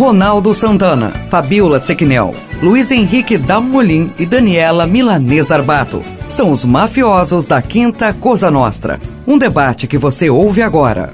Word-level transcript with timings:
Ronaldo 0.00 0.54
Santana, 0.54 1.10
Fabiola 1.28 1.78
Sequinel, 1.78 2.32
Luiz 2.62 2.90
Henrique 2.90 3.36
Dalmolin 3.36 4.14
e 4.18 4.24
Daniela 4.24 4.86
Milanês 4.86 5.52
Arbato. 5.52 6.00
São 6.30 6.50
os 6.50 6.64
mafiosos 6.64 7.44
da 7.44 7.60
Quinta 7.60 8.14
Cosa 8.14 8.50
Nostra. 8.50 8.98
Um 9.26 9.36
debate 9.36 9.86
que 9.86 9.98
você 9.98 10.30
ouve 10.30 10.62
agora. 10.62 11.12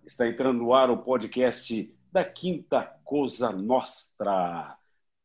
Está 0.05 0.27
entrando 0.27 0.59
no 0.59 0.73
ar 0.73 0.91
o 0.91 0.97
podcast 0.97 1.95
da 2.11 2.23
Quinta 2.23 2.99
Cosa 3.03 3.51
Nostra. 3.51 4.77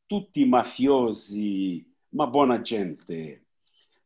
Tutti 0.07 0.45
mafiosi, 0.45 1.87
ma 2.13 2.27
buona 2.27 2.63
gente. 2.63 3.43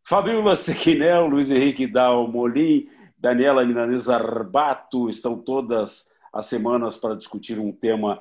Fabiola 0.03 0.55
Sequinel, 0.55 1.27
Luiz 1.27 1.51
Henrique 1.51 1.87
Dalmolin, 1.87 2.89
Daniela 3.19 3.65
Milanesa 3.65 4.15
Arbato 4.15 5.09
estão 5.09 5.37
todas 5.37 6.15
as 6.33 6.47
semanas 6.47 6.97
para 6.97 7.17
discutir 7.17 7.59
um 7.59 7.73
tema 7.73 8.21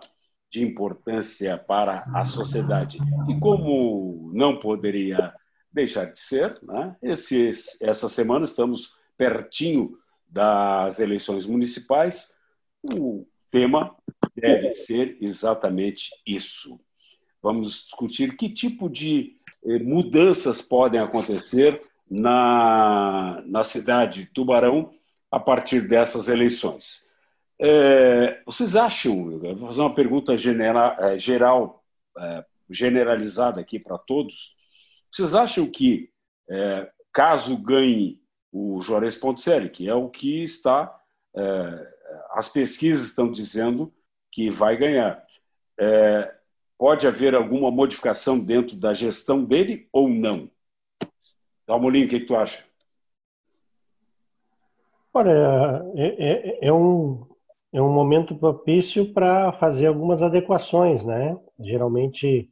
de 0.49 0.63
importância 0.63 1.57
para 1.57 2.05
a 2.13 2.25
sociedade. 2.25 2.97
E 3.29 3.39
como 3.39 4.31
não 4.33 4.57
poderia 4.57 5.33
deixar 5.71 6.05
de 6.05 6.17
ser, 6.17 6.57
né? 6.63 6.95
Esse, 7.03 7.51
essa 7.81 8.07
semana 8.07 8.45
estamos 8.45 8.95
pertinho 9.17 9.97
das 10.27 10.99
eleições 10.99 11.45
municipais. 11.45 12.33
O 12.81 13.27
tema 13.51 13.95
deve 14.35 14.75
ser 14.75 15.17
exatamente 15.21 16.11
isso. 16.25 16.79
Vamos 17.41 17.85
discutir 17.85 18.35
que 18.35 18.49
tipo 18.49 18.89
de 18.89 19.37
eh, 19.65 19.79
mudanças 19.79 20.61
podem 20.61 20.99
acontecer 20.99 21.81
na, 22.09 23.41
na 23.45 23.63
cidade 23.63 24.21
de 24.21 24.31
Tubarão 24.31 24.93
a 25.31 25.39
partir 25.39 25.87
dessas 25.87 26.27
eleições. 26.27 27.05
É, 27.59 28.41
vocês 28.45 28.75
acham, 28.75 29.39
vou 29.39 29.67
fazer 29.67 29.81
uma 29.81 29.95
pergunta 29.95 30.37
genera, 30.37 30.97
eh, 30.99 31.17
geral, 31.17 31.83
generalizada 32.69 33.61
aqui 33.61 33.79
para 33.79 33.97
todos, 33.97 34.55
vocês 35.11 35.33
acham 35.33 35.65
que, 35.67 36.09
é, 36.49 36.89
caso 37.13 37.57
ganhe 37.57 38.19
o 38.51 38.81
Juarez 38.81 39.15
Ponticelli, 39.15 39.69
que 39.69 39.87
é 39.87 39.93
o 39.93 40.09
que 40.09 40.43
está, 40.43 40.93
é, 41.35 41.93
as 42.31 42.49
pesquisas 42.49 43.07
estão 43.07 43.31
dizendo 43.31 43.93
que 44.35 44.49
vai 44.49 44.75
ganhar. 44.75 45.23
É, 45.79 46.29
pode 46.77 47.07
haver 47.07 47.33
alguma 47.33 47.71
modificação 47.71 48.37
dentro 48.37 48.75
da 48.75 48.93
gestão 48.93 49.41
dele 49.41 49.87
ou 49.93 50.09
não? 50.09 50.51
Dalmolin, 51.65 52.03
o 52.03 52.09
que, 52.09 52.19
que 52.19 52.25
tu 52.25 52.35
acha? 52.35 52.61
Olha, 55.13 55.31
é, 55.95 56.07
é, 56.07 56.67
é, 56.67 56.73
um, 56.73 57.25
é 57.71 57.81
um 57.81 57.93
momento 57.93 58.35
propício 58.35 59.13
para 59.13 59.53
fazer 59.53 59.87
algumas 59.87 60.21
adequações, 60.21 61.05
né? 61.05 61.39
Geralmente, 61.57 62.49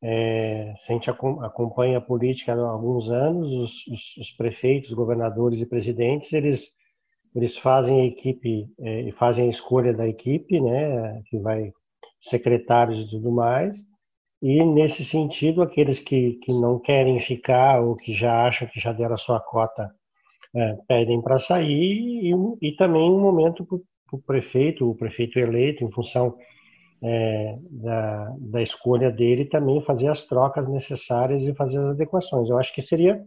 é, 0.00 0.72
a 0.88 0.92
gente 0.92 1.10
acompanha 1.10 1.98
a 1.98 2.00
política 2.00 2.54
há 2.54 2.70
alguns 2.70 3.10
anos, 3.10 3.50
os, 3.50 3.86
os, 3.88 4.16
os 4.18 4.30
prefeitos, 4.30 4.92
governadores 4.92 5.60
e 5.60 5.66
presidentes, 5.66 6.32
eles 6.32 6.70
eles 7.34 7.56
fazem 7.56 8.00
a 8.00 8.04
equipe 8.04 8.68
é, 8.80 9.12
fazem 9.12 9.46
a 9.46 9.50
escolha 9.50 9.92
da 9.92 10.06
equipe, 10.06 10.60
né, 10.60 11.22
que 11.26 11.38
vai 11.38 11.72
secretários 12.20 13.06
e 13.06 13.10
tudo 13.10 13.30
mais. 13.30 13.76
E 14.40 14.64
nesse 14.64 15.04
sentido, 15.04 15.62
aqueles 15.62 15.98
que, 15.98 16.34
que 16.42 16.52
não 16.52 16.78
querem 16.78 17.20
ficar 17.20 17.80
ou 17.80 17.96
que 17.96 18.14
já 18.14 18.46
acham 18.46 18.68
que 18.68 18.80
já 18.80 18.92
deram 18.92 19.14
a 19.14 19.18
sua 19.18 19.40
cota 19.40 19.90
é, 20.54 20.76
pedem 20.86 21.20
para 21.20 21.38
sair 21.38 22.32
e, 22.32 22.34
e, 22.62 22.76
também 22.76 23.10
um 23.10 23.20
momento 23.20 23.64
para 23.66 23.78
o 24.12 24.22
prefeito, 24.22 24.88
o 24.88 24.94
prefeito 24.94 25.38
eleito, 25.38 25.84
em 25.84 25.90
função 25.90 26.36
é, 27.02 27.58
da, 27.70 28.34
da 28.38 28.62
escolha 28.62 29.10
dele, 29.10 29.44
também 29.44 29.82
fazer 29.82 30.08
as 30.08 30.22
trocas 30.22 30.68
necessárias 30.68 31.42
e 31.42 31.54
fazer 31.54 31.78
as 31.78 31.90
adequações. 31.90 32.48
Eu 32.48 32.58
acho 32.58 32.74
que 32.74 32.80
seria 32.80 33.20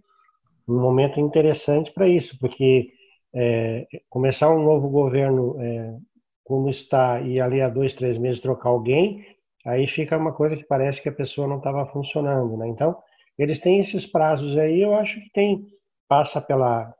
um 0.67 0.79
momento 0.79 1.19
interessante 1.19 1.91
para 1.91 2.07
isso, 2.07 2.37
porque 2.39 2.89
é, 3.33 3.87
começar 4.09 4.49
um 4.49 4.63
novo 4.63 4.89
governo 4.89 5.55
é, 5.61 5.97
como 6.43 6.69
está 6.69 7.21
e 7.21 7.39
ali 7.39 7.61
há 7.61 7.69
dois, 7.69 7.93
três 7.93 8.17
meses 8.17 8.41
trocar 8.41 8.69
alguém, 8.69 9.25
aí 9.65 9.87
fica 9.87 10.17
uma 10.17 10.33
coisa 10.33 10.57
que 10.57 10.63
parece 10.63 11.01
que 11.01 11.09
a 11.09 11.13
pessoa 11.13 11.47
não 11.47 11.57
estava 11.57 11.85
funcionando, 11.87 12.57
né? 12.57 12.67
Então, 12.67 12.97
eles 13.37 13.59
têm 13.59 13.79
esses 13.79 14.05
prazos 14.05 14.57
aí, 14.57 14.81
eu 14.81 14.93
acho 14.95 15.19
que 15.21 15.29
tem, 15.31 15.65
passa 16.07 16.41
pela, 16.41 16.93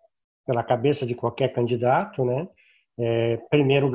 pela 0.45 0.63
cabeça 0.63 1.05
de 1.05 1.15
qualquer 1.15 1.53
candidato, 1.53 2.23
né? 2.23 2.47
É, 2.97 3.37
primeiro 3.49 3.91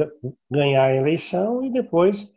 ganhar 0.50 0.84
a 0.84 0.94
eleição 0.94 1.64
e 1.64 1.70
depois 1.70 2.30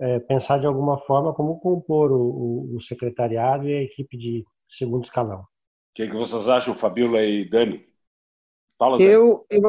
é, 0.00 0.18
pensar 0.20 0.58
de 0.58 0.66
alguma 0.66 0.98
forma 0.98 1.32
como 1.32 1.60
compor 1.60 2.10
o, 2.10 2.16
o, 2.16 2.76
o, 2.76 2.80
secretariado 2.80 3.68
e 3.68 3.74
a 3.74 3.82
equipe 3.82 4.16
de 4.16 4.44
segundo 4.68 5.04
escalão. 5.04 5.40
O 5.40 5.46
que, 5.94 6.08
que 6.08 6.14
vocês 6.14 6.48
acham, 6.48 6.74
Fabiola 6.74 7.22
e 7.22 7.48
Dani? 7.48 7.86
Fala, 8.78 9.00
eu, 9.00 9.46
eu, 9.50 9.62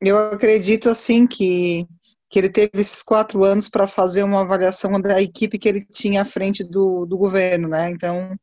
eu 0.00 0.18
acredito 0.32 0.88
assim 0.88 1.26
que, 1.26 1.86
que 2.28 2.38
ele 2.38 2.48
teve 2.48 2.80
esses 2.80 3.02
quatro 3.02 3.44
anos 3.44 3.68
para 3.68 3.86
fazer 3.86 4.22
uma 4.22 4.40
avaliação 4.40 5.00
da 5.00 5.20
equipe 5.20 5.58
que 5.58 5.68
ele 5.68 5.84
tinha 5.84 6.22
à 6.22 6.24
frente 6.24 6.64
do, 6.64 7.06
do 7.06 7.16
governo, 7.16 7.68
né? 7.68 7.90
Então, 7.90 8.36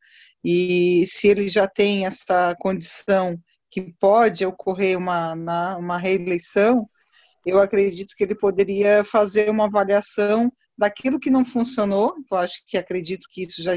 e 0.43 1.05
se 1.07 1.27
ele 1.27 1.49
já 1.49 1.67
tem 1.67 2.05
essa 2.05 2.55
condição 2.59 3.37
que 3.69 3.93
pode 3.99 4.45
ocorrer 4.45 4.97
uma, 4.97 5.35
na, 5.35 5.77
uma 5.77 5.97
reeleição, 5.97 6.89
eu 7.45 7.59
acredito 7.59 8.15
que 8.15 8.23
ele 8.23 8.35
poderia 8.35 9.03
fazer 9.03 9.49
uma 9.49 9.65
avaliação 9.65 10.51
daquilo 10.77 11.19
que 11.19 11.31
não 11.31 11.43
funcionou, 11.43 12.15
eu 12.31 12.37
acho 12.37 12.61
que 12.65 12.77
acredito 12.77 13.27
que 13.31 13.43
isso 13.43 13.63
já, 13.63 13.71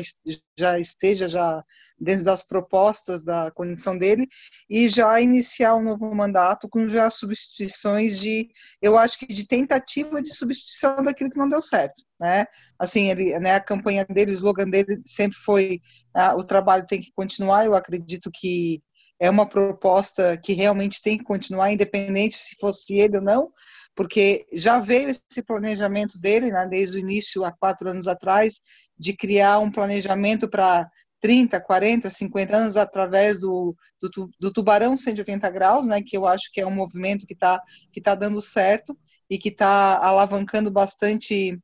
já 0.58 0.78
esteja 0.78 1.26
já 1.26 1.64
dentro 1.98 2.24
das 2.24 2.42
propostas 2.42 3.22
da 3.22 3.50
condição 3.50 3.96
dele, 3.96 4.26
e 4.68 4.88
já 4.88 5.20
iniciar 5.20 5.76
um 5.76 5.82
novo 5.82 6.14
mandato 6.14 6.68
com 6.68 6.86
já 6.88 7.10
substituições 7.10 8.18
de, 8.18 8.48
eu 8.82 8.98
acho 8.98 9.18
que 9.18 9.26
de 9.26 9.46
tentativa 9.46 10.20
de 10.20 10.34
substituição 10.34 11.02
daquilo 11.02 11.30
que 11.30 11.38
não 11.38 11.48
deu 11.48 11.62
certo, 11.62 12.02
né? 12.18 12.46
Assim, 12.78 13.10
ele, 13.10 13.38
né, 13.38 13.54
a 13.54 13.60
campanha 13.60 14.04
dele, 14.04 14.32
o 14.32 14.34
slogan 14.34 14.68
dele 14.68 15.00
sempre 15.06 15.38
foi 15.38 15.80
ah, 16.14 16.34
o 16.36 16.44
trabalho 16.44 16.86
tem 16.86 17.00
que 17.00 17.12
continuar, 17.14 17.64
eu 17.64 17.74
acredito 17.74 18.30
que 18.32 18.82
é 19.20 19.28
uma 19.28 19.46
proposta 19.46 20.36
que 20.38 20.54
realmente 20.54 21.02
tem 21.02 21.18
que 21.18 21.24
continuar, 21.24 21.70
independente 21.70 22.36
se 22.36 22.56
fosse 22.58 22.94
ele 22.94 23.18
ou 23.18 23.22
não, 23.22 23.52
porque 23.94 24.46
já 24.52 24.78
veio 24.78 25.10
esse 25.10 25.42
planejamento 25.42 26.18
dele, 26.18 26.50
né, 26.50 26.66
desde 26.66 26.96
o 26.96 27.00
início, 27.00 27.44
há 27.44 27.52
quatro 27.52 27.88
anos 27.88 28.06
atrás, 28.06 28.60
de 28.98 29.14
criar 29.14 29.58
um 29.58 29.70
planejamento 29.70 30.48
para 30.48 30.88
30, 31.20 31.60
40, 31.60 32.08
50 32.08 32.56
anos 32.56 32.76
através 32.76 33.40
do, 33.40 33.76
do, 34.00 34.30
do, 34.38 34.52
Tubarão 34.52 34.96
180 34.96 35.50
Graus, 35.50 35.86
né, 35.86 36.02
que 36.02 36.16
eu 36.16 36.26
acho 36.26 36.50
que 36.52 36.60
é 36.60 36.66
um 36.66 36.74
movimento 36.74 37.26
que 37.26 37.34
está 37.34 37.62
que 37.92 38.00
tá 38.00 38.14
dando 38.14 38.40
certo 38.40 38.98
e 39.28 39.38
que 39.38 39.50
está 39.50 39.98
alavancando 39.98 40.70
bastante 40.70 41.58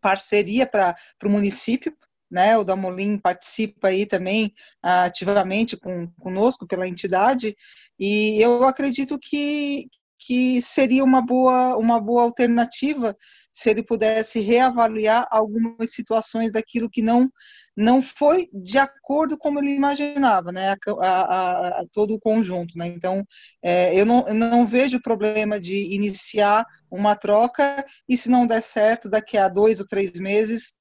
parceria 0.00 0.66
para 0.66 0.96
o 1.24 1.28
município. 1.28 1.96
Né, 2.30 2.56
o 2.56 2.62
Damolim 2.62 3.18
participa 3.18 3.88
aí 3.88 4.06
também 4.06 4.54
ativamente 4.80 5.76
com, 5.76 6.06
conosco 6.12 6.64
pela 6.64 6.86
entidade, 6.86 7.56
e 7.98 8.40
eu 8.40 8.62
acredito 8.64 9.18
que, 9.20 9.88
que 10.20 10.60
seria 10.62 11.02
uma 11.02 11.24
boa, 11.24 11.76
uma 11.76 11.98
boa 12.00 12.22
alternativa 12.22 13.16
se 13.52 13.70
ele 13.70 13.82
pudesse 13.82 14.40
reavaliar 14.40 15.26
algumas 15.30 15.92
situações 15.92 16.52
daquilo 16.52 16.90
que 16.90 17.02
não 17.02 17.28
não 17.76 18.02
foi 18.02 18.48
de 18.52 18.76
acordo 18.78 19.38
como 19.38 19.58
ele 19.58 19.70
imaginava, 19.70 20.52
né, 20.52 20.72
a, 20.72 20.76
a, 21.02 21.68
a 21.80 21.84
todo 21.92 22.14
o 22.14 22.20
conjunto, 22.20 22.76
né, 22.76 22.86
então 22.86 23.24
é, 23.62 23.98
eu, 23.98 24.04
não, 24.04 24.26
eu 24.28 24.34
não 24.34 24.66
vejo 24.66 25.00
problema 25.00 25.58
de 25.58 25.94
iniciar 25.94 26.66
uma 26.90 27.16
troca 27.16 27.84
e 28.08 28.18
se 28.18 28.28
não 28.28 28.46
der 28.46 28.62
certo 28.62 29.08
daqui 29.08 29.38
a 29.38 29.48
dois 29.48 29.80
ou 29.80 29.86
três 29.86 30.12
meses 30.18 30.74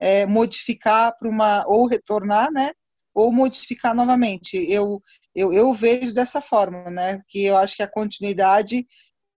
é, 0.00 0.24
modificar 0.26 1.14
para 1.18 1.28
uma 1.28 1.64
ou 1.66 1.86
retornar, 1.86 2.50
né, 2.52 2.72
ou 3.12 3.32
modificar 3.32 3.94
novamente. 3.94 4.56
Eu 4.70 5.02
eu, 5.38 5.52
eu 5.52 5.72
vejo 5.72 6.12
dessa 6.12 6.40
forma, 6.40 6.90
né? 6.90 7.22
Que 7.28 7.44
eu 7.44 7.56
acho 7.56 7.76
que 7.76 7.82
a 7.82 7.90
continuidade 7.90 8.86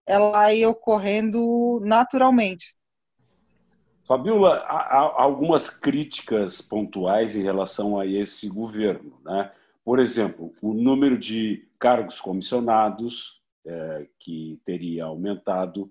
ela 0.05 0.51
ia 0.51 0.67
ocorrendo 0.67 1.79
naturalmente. 1.83 2.75
Fabiola, 4.03 4.55
há 4.55 5.21
algumas 5.21 5.69
críticas 5.69 6.59
pontuais 6.59 7.35
em 7.35 7.43
relação 7.43 7.99
a 7.99 8.05
esse 8.05 8.49
governo. 8.49 9.21
Né? 9.23 9.51
Por 9.85 9.99
exemplo, 9.99 10.53
o 10.61 10.73
número 10.73 11.17
de 11.17 11.67
cargos 11.79 12.19
comissionados, 12.19 13.39
é, 13.65 14.07
que 14.19 14.59
teria 14.65 15.05
aumentado, 15.05 15.89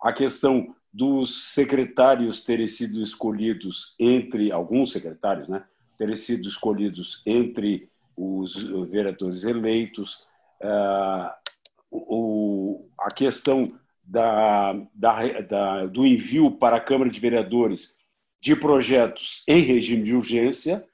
a 0.00 0.12
questão 0.12 0.74
dos 0.92 1.52
secretários 1.52 2.42
terem 2.42 2.66
sido 2.66 3.02
escolhidos 3.02 3.94
entre 3.98 4.52
alguns 4.52 4.92
secretários, 4.92 5.48
né, 5.48 5.64
terem 5.98 6.14
sido 6.14 6.48
escolhidos 6.48 7.22
entre 7.26 7.90
os 8.18 8.54
vereadores 8.90 9.44
eleitos, 9.44 10.26
uh, 10.60 11.30
o, 11.90 12.88
a 12.98 13.10
questão 13.10 13.78
da, 14.02 14.72
da, 14.94 15.40
da, 15.42 15.86
do 15.86 16.04
envio 16.04 16.50
para 16.50 16.76
a 16.76 16.80
Câmara 16.80 17.10
de 17.10 17.20
Vereadores 17.20 17.96
de 18.40 18.56
projetos 18.56 19.44
em 19.46 19.60
regime 19.60 20.02
de 20.02 20.14
urgência, 20.14 20.84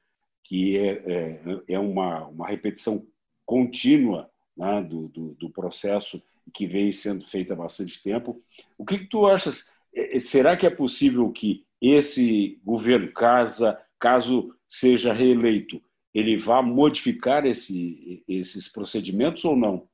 que 0.42 0.76
é, 0.76 1.02
é, 1.06 1.40
é 1.68 1.78
uma, 1.78 2.26
uma 2.26 2.46
repetição 2.46 3.06
contínua 3.46 4.30
né, 4.56 4.82
do, 4.82 5.08
do, 5.08 5.34
do, 5.34 5.50
processo 5.50 6.22
que 6.52 6.66
vem 6.66 6.92
sendo 6.92 7.24
feito 7.26 7.52
há 7.52 7.56
bastante 7.56 8.02
tempo. 8.02 8.42
O 8.76 8.84
que, 8.84 8.98
que 8.98 9.06
tu 9.06 9.26
achas? 9.26 9.72
É, 9.94 10.16
é, 10.16 10.20
será 10.20 10.56
que 10.56 10.66
é 10.66 10.70
possível 10.70 11.30
que 11.30 11.64
esse 11.80 12.60
governo, 12.64 13.12
casa, 13.12 13.78
caso 13.98 14.54
seja 14.68 15.12
reeleito, 15.12 15.82
ele 16.14 16.36
vá 16.36 16.62
modificar 16.62 17.44
esse, 17.44 18.22
esses 18.28 18.68
procedimentos 18.68 19.44
ou 19.44 19.56
não? 19.56 19.88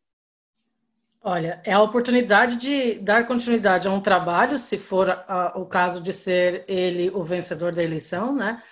Olha, 1.23 1.61
é 1.65 1.73
a 1.73 1.83
oportunidade 1.83 2.57
de 2.57 2.95
dar 2.95 3.27
continuidade 3.27 3.89
a 3.89 3.91
um 3.91 4.01
trabalho, 4.01 4.57
se 4.57 4.79
for 4.79 5.11
a, 5.11 5.53
o 5.57 5.67
caso 5.67 6.03
de 6.03 6.13
ser 6.13 6.65
ele 6.69 7.11
o 7.11 7.23
vencedor 7.23 7.75
da 7.75 7.83
eleição, 7.83 8.35
né? 8.35 8.63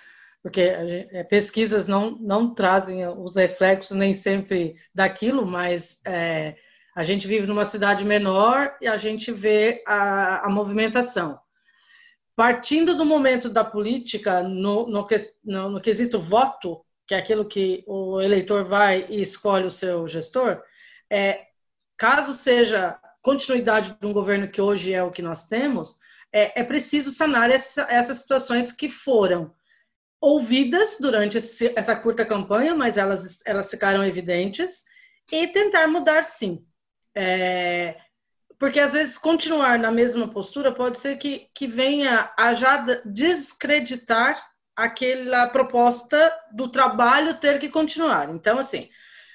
Porque 0.41 0.73
gente, 0.87 1.15
é, 1.15 1.23
pesquisas 1.23 1.87
não, 1.87 2.11
não 2.11 2.53
trazem 2.53 3.05
os 3.07 3.35
reflexos 3.35 3.95
nem 3.95 4.13
sempre 4.13 4.75
daquilo, 4.95 5.45
mas 5.45 6.01
é, 6.05 6.55
a 6.95 7.03
gente 7.03 7.27
vive 7.27 7.45
numa 7.45 7.65
cidade 7.65 8.03
menor 8.03 8.75
e 8.81 8.87
a 8.87 8.97
gente 8.97 9.31
vê 9.31 9.83
a, 9.85 10.47
a 10.47 10.49
movimentação. 10.49 11.39
Partindo 12.35 12.95
do 12.95 13.05
momento 13.05 13.49
da 13.49 13.65
política, 13.65 14.41
no, 14.41 14.87
no, 14.87 15.05
no, 15.43 15.69
no 15.69 15.81
quesito 15.81 16.19
voto, 16.19 16.83
que 17.09 17.15
é 17.15 17.17
aquilo 17.17 17.43
que 17.43 17.83
o 17.87 18.21
eleitor 18.21 18.63
vai 18.63 19.03
e 19.09 19.19
escolhe 19.19 19.65
o 19.65 19.71
seu 19.71 20.07
gestor, 20.07 20.61
é, 21.09 21.47
caso 21.97 22.33
seja 22.33 22.99
continuidade 23.19 23.97
de 23.99 24.05
um 24.05 24.13
governo 24.13 24.47
que 24.47 24.61
hoje 24.61 24.93
é 24.93 25.01
o 25.01 25.09
que 25.09 25.23
nós 25.23 25.47
temos, 25.47 25.97
é, 26.31 26.61
é 26.61 26.63
preciso 26.63 27.09
sanar 27.09 27.49
essa, 27.49 27.81
essas 27.89 28.19
situações 28.19 28.71
que 28.71 28.87
foram 28.87 29.51
ouvidas 30.21 30.97
durante 31.01 31.39
esse, 31.39 31.73
essa 31.75 31.95
curta 31.95 32.23
campanha, 32.23 32.75
mas 32.75 32.95
elas, 32.95 33.39
elas 33.43 33.71
ficaram 33.71 34.05
evidentes, 34.05 34.83
e 35.31 35.47
tentar 35.47 35.87
mudar 35.87 36.23
sim. 36.23 36.63
É, 37.15 37.99
porque 38.59 38.79
às 38.79 38.93
vezes 38.93 39.17
continuar 39.17 39.79
na 39.79 39.91
mesma 39.91 40.27
postura 40.27 40.71
pode 40.71 40.99
ser 40.99 41.17
que, 41.17 41.49
que 41.55 41.65
venha 41.65 42.31
a 42.37 42.53
já 42.53 42.85
descreditar 43.03 44.39
aquela 44.83 45.47
proposta 45.47 46.33
do 46.51 46.69
trabalho 46.69 47.39
ter 47.39 47.59
que 47.59 47.69
continuar. 47.69 48.29
Então, 48.29 48.57
assim, 48.57 48.89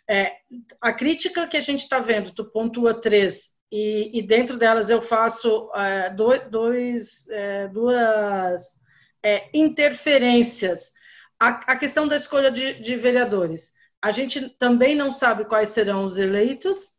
é, 0.08 0.32
a 0.80 0.92
crítica 0.92 1.46
que 1.46 1.56
a 1.56 1.60
gente 1.60 1.80
está 1.80 2.00
vendo, 2.00 2.32
tu 2.32 2.44
pontua 2.44 2.94
três, 2.94 3.54
e, 3.70 4.18
e, 4.18 4.22
dentro 4.22 4.56
delas 4.56 4.88
eu 4.88 5.02
faço 5.02 5.70
é, 5.74 6.10
dois, 6.10 7.28
é, 7.28 7.68
duas 7.68 8.80
é, 9.22 9.48
interferências. 9.52 10.92
A, 11.40 11.72
a, 11.72 11.76
questão 11.76 12.06
da 12.06 12.16
escolha 12.16 12.50
de, 12.50 12.74
de 12.74 12.96
vereadores. 12.96 13.72
A 14.00 14.10
gente 14.12 14.48
também 14.58 14.94
não 14.94 15.10
sabe 15.10 15.44
quais 15.44 15.70
serão 15.70 16.04
os 16.04 16.18
eleitos, 16.18 16.92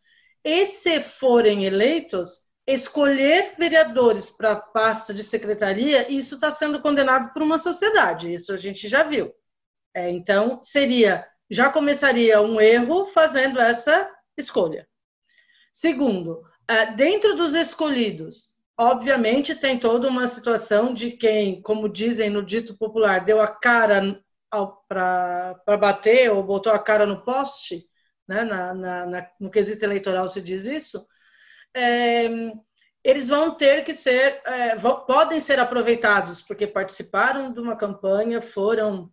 e 0.43 0.65
se 0.65 0.99
forem 0.99 1.65
eleitos, 1.65 2.44
escolher 2.67 3.53
vereadores 3.57 4.29
para 4.29 4.55
pasta 4.55 5.13
de 5.13 5.23
secretaria, 5.23 6.11
isso 6.11 6.35
está 6.35 6.51
sendo 6.51 6.81
condenado 6.81 7.31
por 7.31 7.41
uma 7.41 7.57
sociedade, 7.57 8.33
isso 8.33 8.53
a 8.53 8.57
gente 8.57 8.87
já 8.87 9.03
viu. 9.03 9.33
É, 9.93 10.09
então, 10.09 10.59
seria 10.61 11.25
já 11.49 11.69
começaria 11.69 12.41
um 12.41 12.59
erro 12.59 13.05
fazendo 13.05 13.59
essa 13.59 14.09
escolha. 14.37 14.87
Segundo, 15.71 16.43
é, 16.67 16.91
dentro 16.93 17.35
dos 17.35 17.53
escolhidos, 17.53 18.55
obviamente 18.77 19.55
tem 19.55 19.77
toda 19.77 20.07
uma 20.07 20.27
situação 20.27 20.93
de 20.93 21.11
quem, 21.11 21.61
como 21.61 21.87
dizem 21.89 22.29
no 22.29 22.43
dito 22.43 22.77
popular, 22.77 23.23
deu 23.23 23.41
a 23.41 23.47
cara 23.47 24.19
para 24.87 25.77
bater 25.79 26.31
ou 26.31 26.43
botou 26.43 26.71
a 26.71 26.79
cara 26.79 27.05
no 27.05 27.23
poste, 27.23 27.85
né? 28.27 28.43
na, 28.43 28.73
na, 28.73 29.05
na, 29.05 29.29
no 29.39 29.51
quesito 29.51 29.83
eleitoral 29.85 30.27
se 30.29 30.41
diz 30.41 30.65
isso, 30.65 31.05
é, 31.75 32.53
eles 33.03 33.27
vão 33.27 33.51
ter 33.51 33.83
que 33.83 33.93
ser, 33.93 34.41
é, 34.45 34.75
podem 35.05 35.39
ser 35.39 35.59
aproveitados 35.59 36.41
porque 36.41 36.65
participaram 36.65 37.51
de 37.51 37.59
uma 37.59 37.75
campanha, 37.75 38.41
foram 38.41 39.11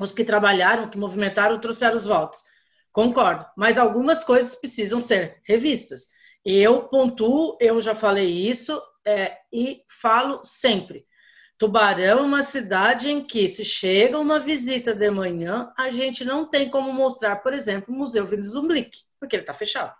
os 0.00 0.12
que 0.12 0.24
trabalharam, 0.24 0.88
que 0.90 0.98
movimentaram, 0.98 1.60
trouxeram 1.60 1.96
os 1.96 2.06
votos. 2.06 2.40
Concordo, 2.90 3.46
mas 3.56 3.78
algumas 3.78 4.24
coisas 4.24 4.54
precisam 4.54 4.98
ser 4.98 5.40
revistas. 5.44 6.08
Eu 6.44 6.88
pontuo, 6.88 7.56
eu 7.60 7.80
já 7.80 7.94
falei 7.94 8.28
isso 8.28 8.82
é, 9.06 9.38
e 9.52 9.82
falo 9.88 10.40
sempre. 10.44 11.06
Tubarão 11.56 12.18
é 12.18 12.22
uma 12.22 12.42
cidade 12.42 13.08
em 13.08 13.22
que, 13.22 13.48
se 13.48 13.64
chega 13.64 14.18
uma 14.18 14.40
visita 14.40 14.92
de 14.92 15.08
manhã, 15.12 15.72
a 15.78 15.90
gente 15.90 16.24
não 16.24 16.44
tem 16.44 16.68
como 16.68 16.92
mostrar, 16.92 17.36
por 17.36 17.54
exemplo, 17.54 17.94
o 17.94 17.96
Museu 17.96 18.26
Vila 18.26 18.42
Zumblick, 18.42 18.98
porque 19.20 19.36
ele 19.36 19.44
está 19.44 19.54
fechado. 19.54 19.94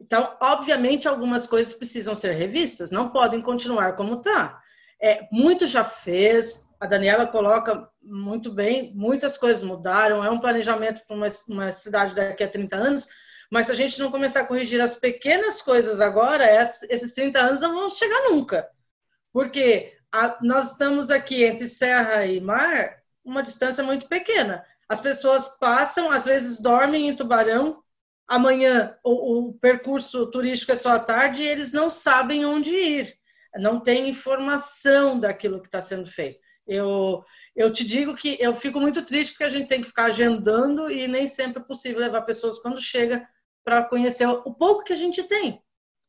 Então, 0.00 0.36
obviamente, 0.40 1.06
algumas 1.06 1.46
coisas 1.46 1.74
precisam 1.74 2.14
ser 2.14 2.32
revistas, 2.32 2.90
não 2.90 3.10
podem 3.10 3.40
continuar 3.40 3.94
como 3.96 4.16
está. 4.16 4.60
É, 5.00 5.28
muito 5.30 5.66
já 5.66 5.84
fez, 5.84 6.66
a 6.80 6.86
Daniela 6.86 7.26
coloca 7.26 7.88
muito 8.02 8.50
bem, 8.50 8.92
muitas 8.94 9.36
coisas 9.36 9.62
mudaram, 9.62 10.24
é 10.24 10.30
um 10.30 10.40
planejamento 10.40 11.02
para 11.06 11.14
uma, 11.14 11.26
uma, 11.48 11.70
cidade 11.70 12.14
daqui 12.14 12.42
a 12.42 12.48
30 12.48 12.76
anos, 12.76 13.08
mas 13.52 13.66
se 13.66 13.72
a 13.72 13.74
gente 13.74 13.98
não 13.98 14.10
começar 14.10 14.40
a 14.40 14.46
corrigir 14.46 14.80
as 14.80 14.96
pequenas 14.96 15.60
coisas 15.60 16.00
agora, 16.00 16.46
esses 16.88 17.12
30 17.12 17.38
anos 17.38 17.60
não 17.60 17.74
vão 17.74 17.90
chegar 17.90 18.30
nunca. 18.30 18.68
Porque 19.32 19.92
a, 20.10 20.38
nós 20.42 20.72
estamos 20.72 21.10
aqui 21.10 21.44
entre 21.44 21.66
serra 21.66 22.24
e 22.24 22.40
mar, 22.40 22.96
uma 23.24 23.42
distância 23.42 23.84
muito 23.84 24.08
pequena. 24.08 24.64
As 24.88 25.00
pessoas 25.00 25.58
passam, 25.58 26.10
às 26.10 26.24
vezes 26.24 26.60
dormem 26.60 27.08
em 27.08 27.16
Tubarão, 27.16 27.82
amanhã 28.30 28.96
o, 29.02 29.48
o 29.48 29.52
percurso 29.54 30.30
turístico 30.30 30.70
é 30.70 30.76
só 30.76 30.90
à 30.90 31.00
tarde 31.00 31.42
e 31.42 31.48
eles 31.48 31.72
não 31.72 31.90
sabem 31.90 32.46
onde 32.46 32.70
ir, 32.70 33.14
não 33.56 33.80
têm 33.80 34.08
informação 34.08 35.18
daquilo 35.18 35.60
que 35.60 35.66
está 35.66 35.80
sendo 35.80 36.06
feito. 36.06 36.38
Eu, 36.64 37.24
eu 37.56 37.72
te 37.72 37.84
digo 37.84 38.14
que 38.14 38.36
eu 38.38 38.54
fico 38.54 38.78
muito 38.78 39.04
triste 39.04 39.32
porque 39.32 39.42
a 39.42 39.48
gente 39.48 39.66
tem 39.66 39.80
que 39.80 39.88
ficar 39.88 40.04
agendando 40.04 40.88
e 40.88 41.08
nem 41.08 41.26
sempre 41.26 41.60
é 41.60 41.66
possível 41.66 41.98
levar 41.98 42.22
pessoas 42.22 42.60
quando 42.60 42.80
chega 42.80 43.28
para 43.64 43.82
conhecer 43.82 44.26
o 44.28 44.54
pouco 44.54 44.84
que 44.84 44.92
a 44.92 44.96
gente 44.96 45.24
tem, 45.24 45.60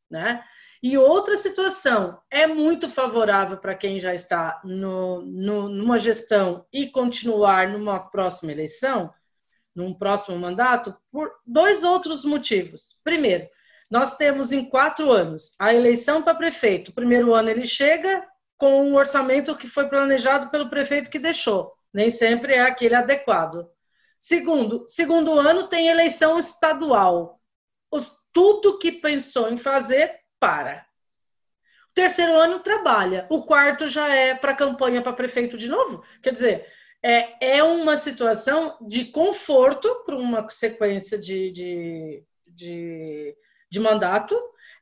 né? 0.10 0.44
E 0.84 0.98
outra 0.98 1.38
situação 1.38 2.22
é 2.30 2.46
muito 2.46 2.90
favorável 2.90 3.58
para 3.58 3.76
quem 3.76 4.00
já 4.00 4.14
está 4.14 4.62
no, 4.64 5.22
no, 5.22 5.70
numa 5.70 5.98
gestão 5.98 6.66
e 6.72 6.88
continuar 6.88 7.70
numa 7.70 8.00
próxima 8.10 8.52
eleição, 8.52 9.12
num 9.76 9.94
próximo 9.94 10.38
mandato, 10.38 10.96
por 11.12 11.32
dois 11.46 11.84
outros 11.84 12.26
motivos. 12.26 13.00
Primeiro, 13.04 13.48
nós 13.90 14.16
temos 14.16 14.52
em 14.52 14.64
quatro 14.66 15.12
anos 15.12 15.54
a 15.60 15.74
eleição 15.74 16.22
para 16.22 16.36
prefeito. 16.36 16.90
O 16.90 16.94
primeiro 16.94 17.34
ano 17.34 17.50
ele 17.50 17.66
chega, 17.66 18.28
com 18.58 18.84
um 18.84 18.96
orçamento 18.96 19.58
que 19.58 19.68
foi 19.68 19.88
planejado 19.88 20.50
pelo 20.50 20.70
prefeito 20.70 21.10
que 21.10 21.18
deixou. 21.18 21.74
Nem 21.94 22.10
sempre 22.10 22.54
é 22.54 22.62
aquele 22.62 22.96
adequado. 22.96 23.68
Segundo, 24.20 24.86
segundo 24.88 25.40
ano 25.40 25.68
tem 25.68 25.88
eleição 25.88 26.38
estadual. 26.38 27.42
Os, 27.92 28.20
tudo 28.32 28.78
que 28.78 28.92
pensou 28.92 29.52
em 29.52 29.58
fazer, 29.58 30.22
para. 30.40 30.86
O 31.90 31.94
terceiro 31.94 32.34
ano 32.38 32.60
trabalha. 32.60 33.28
O 33.30 33.44
quarto 33.44 33.88
já 33.88 34.08
é 34.14 34.34
para 34.34 34.56
campanha 34.56 35.02
para 35.02 35.12
prefeito 35.12 35.58
de 35.58 35.68
novo. 35.68 36.04
Quer 36.22 36.32
dizer, 36.32 36.66
é, 37.04 37.56
é 37.58 37.64
uma 37.64 37.98
situação 37.98 38.78
de 38.82 39.06
conforto 39.06 40.04
para 40.06 40.16
uma 40.16 40.48
sequência 40.50 41.18
de, 41.18 41.52
de, 41.52 42.24
de, 42.48 43.36
de 43.70 43.80
mandato 43.80 44.36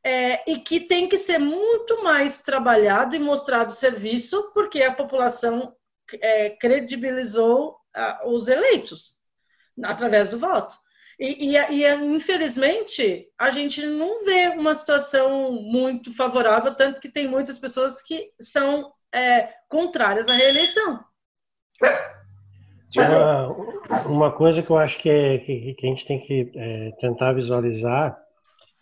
é, 0.03 0.49
e 0.49 0.59
que 0.59 0.81
tem 0.81 1.07
que 1.07 1.17
ser 1.17 1.37
muito 1.37 2.03
mais 2.03 2.41
trabalhado 2.41 3.15
e 3.15 3.19
mostrado 3.19 3.73
serviço, 3.73 4.51
porque 4.53 4.81
a 4.81 4.93
população 4.93 5.75
é, 6.21 6.49
credibilizou 6.51 7.77
a, 7.95 8.27
os 8.27 8.47
eleitos 8.47 9.15
através 9.83 10.29
do 10.29 10.39
voto. 10.39 10.75
E, 11.19 11.53
e, 11.53 11.57
e, 11.57 11.93
infelizmente, 12.15 13.29
a 13.37 13.49
gente 13.49 13.85
não 13.85 14.23
vê 14.23 14.47
uma 14.49 14.73
situação 14.73 15.51
muito 15.51 16.13
favorável, 16.13 16.73
tanto 16.73 17.01
que 17.01 17.09
tem 17.09 17.27
muitas 17.27 17.59
pessoas 17.59 18.01
que 18.01 18.31
são 18.39 18.93
é, 19.13 19.53
contrárias 19.67 20.29
à 20.29 20.33
reeleição. 20.33 21.03
Uma, 22.95 23.47
uma, 24.07 24.31
coisa 24.31 24.63
que 24.63 24.69
eu 24.69 24.77
acho 24.77 24.97
que, 24.99 25.09
é, 25.09 25.37
que, 25.37 25.73
que 25.75 25.85
a 25.85 25.89
gente 25.89 26.05
tem 26.07 26.19
que 26.19 26.51
é, 26.55 26.91
tentar 26.99 27.33
visualizar 27.33 28.17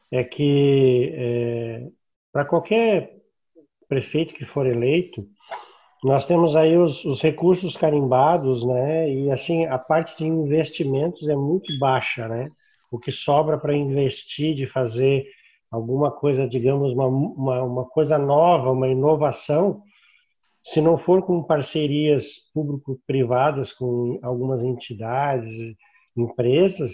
é 0.09 0.23
que 0.23 1.11
é, 1.13 1.87
para 2.31 2.45
qualquer 2.45 3.17
prefeito 3.87 4.33
que 4.33 4.45
for 4.45 4.65
eleito, 4.65 5.27
nós 6.03 6.25
temos 6.25 6.55
aí 6.55 6.77
os, 6.77 7.03
os, 7.05 7.21
recursos 7.21 7.75
carimbados, 7.75 8.65
né? 8.65 9.11
E 9.11 9.31
assim 9.31 9.65
a 9.65 9.77
parte 9.77 10.17
de 10.17 10.25
investimentos 10.25 11.27
é 11.27 11.35
muito 11.35 11.77
baixa, 11.79 12.27
né? 12.27 12.49
O 12.91 12.99
que 12.99 13.11
sobra 13.11 13.57
para 13.57 13.75
investir, 13.75 14.55
de 14.55 14.67
fazer 14.67 15.27
alguma 15.71 16.11
coisa, 16.11 16.47
digamos, 16.47 16.93
uma, 16.93 17.07
uma, 17.07 17.63
uma 17.63 17.85
coisa 17.85 18.17
nova, 18.17 18.71
uma 18.71 18.87
inovação, 18.87 19.81
se 20.73 20.81
não 20.81 20.97
for 20.97 21.25
com 21.25 21.43
parcerias 21.43 22.25
público-privadas 22.53 23.71
com 23.71 24.19
algumas 24.21 24.61
entidades, 24.61 25.75
empresas, 26.15 26.93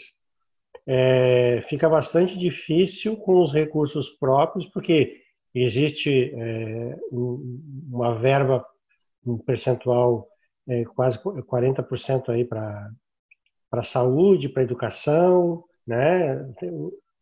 é, 0.85 1.63
fica 1.67 1.89
bastante 1.89 2.37
difícil 2.37 3.17
com 3.17 3.41
os 3.41 3.51
recursos 3.51 4.09
próprios, 4.19 4.67
porque 4.67 5.21
existe 5.55 6.33
é, 6.35 6.97
uma 7.11 8.15
verba, 8.15 8.65
um 9.25 9.37
percentual 9.37 10.27
é, 10.67 10.83
quase 10.85 11.17
40% 11.19 12.29
aí 12.29 12.45
para 12.45 12.91
para 13.71 13.81
saúde, 13.81 14.49
para 14.49 14.61
educação, 14.61 15.63
né? 15.87 16.47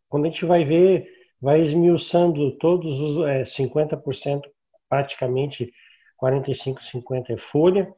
Quando 0.09 0.25
a 0.25 0.27
gente 0.27 0.43
vai 0.43 0.65
ver, 0.65 1.07
vai 1.39 1.61
esmiuçando 1.61 2.57
todos 2.57 2.99
os 2.99 3.25
é, 3.25 3.43
50% 3.43 4.41
praticamente 4.89 5.71
45, 6.21 6.83
50 6.83 7.33
é 7.33 7.37
folha. 7.37 7.91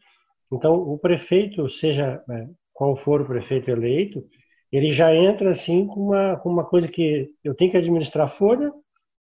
Então, 0.49 0.75
o 0.75 0.97
prefeito, 0.97 1.69
seja 1.69 2.23
é, 2.29 2.47
qual 2.73 2.95
for 2.95 3.21
o 3.21 3.25
prefeito 3.25 3.69
eleito, 3.69 4.23
ele 4.71 4.91
já 4.91 5.13
entra 5.13 5.51
assim 5.51 5.85
com 5.85 5.99
uma, 6.07 6.37
com 6.37 6.49
uma 6.49 6.63
coisa 6.63 6.87
que 6.87 7.29
eu 7.43 7.53
tenho 7.53 7.69
que 7.69 7.77
administrar 7.77 8.35
folha, 8.37 8.71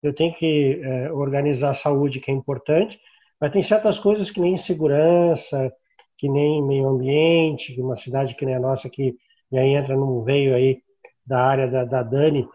eu 0.02 0.14
tenho 0.14 0.34
que 0.34 0.80
é, 0.82 1.12
organizar 1.12 1.70
a 1.70 1.74
saúde, 1.74 2.20
que 2.20 2.30
é 2.30 2.34
importante, 2.34 2.98
mas 3.38 3.52
tem 3.52 3.62
certas 3.62 3.98
coisas 3.98 4.30
que 4.30 4.40
nem 4.40 4.56
segurança, 4.56 5.70
que 6.16 6.28
nem 6.28 6.62
meio 6.62 6.88
ambiente, 6.88 7.74
que 7.74 7.82
uma 7.82 7.96
cidade 7.96 8.34
que 8.34 8.46
nem 8.46 8.54
a 8.54 8.60
nossa, 8.60 8.88
que 8.88 9.14
aí 9.52 9.74
entra 9.74 9.94
num 9.94 10.22
veio 10.24 10.54
aí 10.54 10.80
da 11.24 11.42
área 11.42 11.68
da, 11.68 11.84
da 11.84 12.02
Dani, 12.02 12.48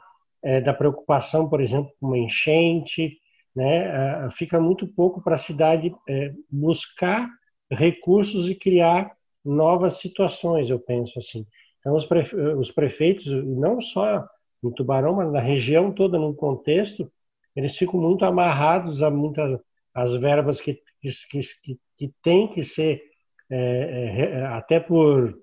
é, 0.44 0.60
da 0.60 0.74
preocupação, 0.74 1.48
por 1.48 1.62
exemplo, 1.62 1.92
com 2.00 2.08
uma 2.08 2.18
enchente, 2.18 3.21
né? 3.56 4.30
fica 4.38 4.60
muito 4.60 4.88
pouco 4.88 5.22
para 5.22 5.36
a 5.36 5.40
cidade 5.40 5.94
é, 6.08 6.34
buscar 6.50 7.30
recursos 7.70 8.50
e 8.50 8.56
criar 8.56 9.12
novas 9.44 10.00
situações, 10.00 10.70
eu 10.70 10.80
penso 10.80 11.18
assim. 11.20 11.46
Então, 11.80 11.96
os, 11.96 12.06
prefe 12.06 12.36
os 12.36 12.72
prefeitos, 12.72 13.26
não 13.26 13.82
só 13.82 14.26
em 14.64 14.72
Tubarão, 14.72 15.16
mas 15.16 15.32
na 15.32 15.40
região 15.40 15.92
toda, 15.92 16.20
num 16.20 16.34
contexto, 16.34 17.12
eles 17.56 17.76
ficam 17.76 18.00
muito 18.00 18.24
amarrados 18.24 19.02
a 19.02 19.10
muitas 19.10 19.60
as 19.94 20.16
verbas 20.16 20.62
que, 20.62 20.80
que, 21.02 21.10
que, 21.30 21.80
que 21.98 22.14
tem 22.24 22.48
que 22.54 22.64
ser, 22.64 23.02
é, 23.50 23.58
é, 23.58 24.46
até 24.46 24.80
por, 24.80 25.38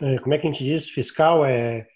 é, 0.00 0.18
como 0.18 0.34
é 0.34 0.38
que 0.38 0.46
a 0.46 0.50
gente 0.50 0.64
diz, 0.64 0.88
fiscal, 0.90 1.44
é, 1.44 1.86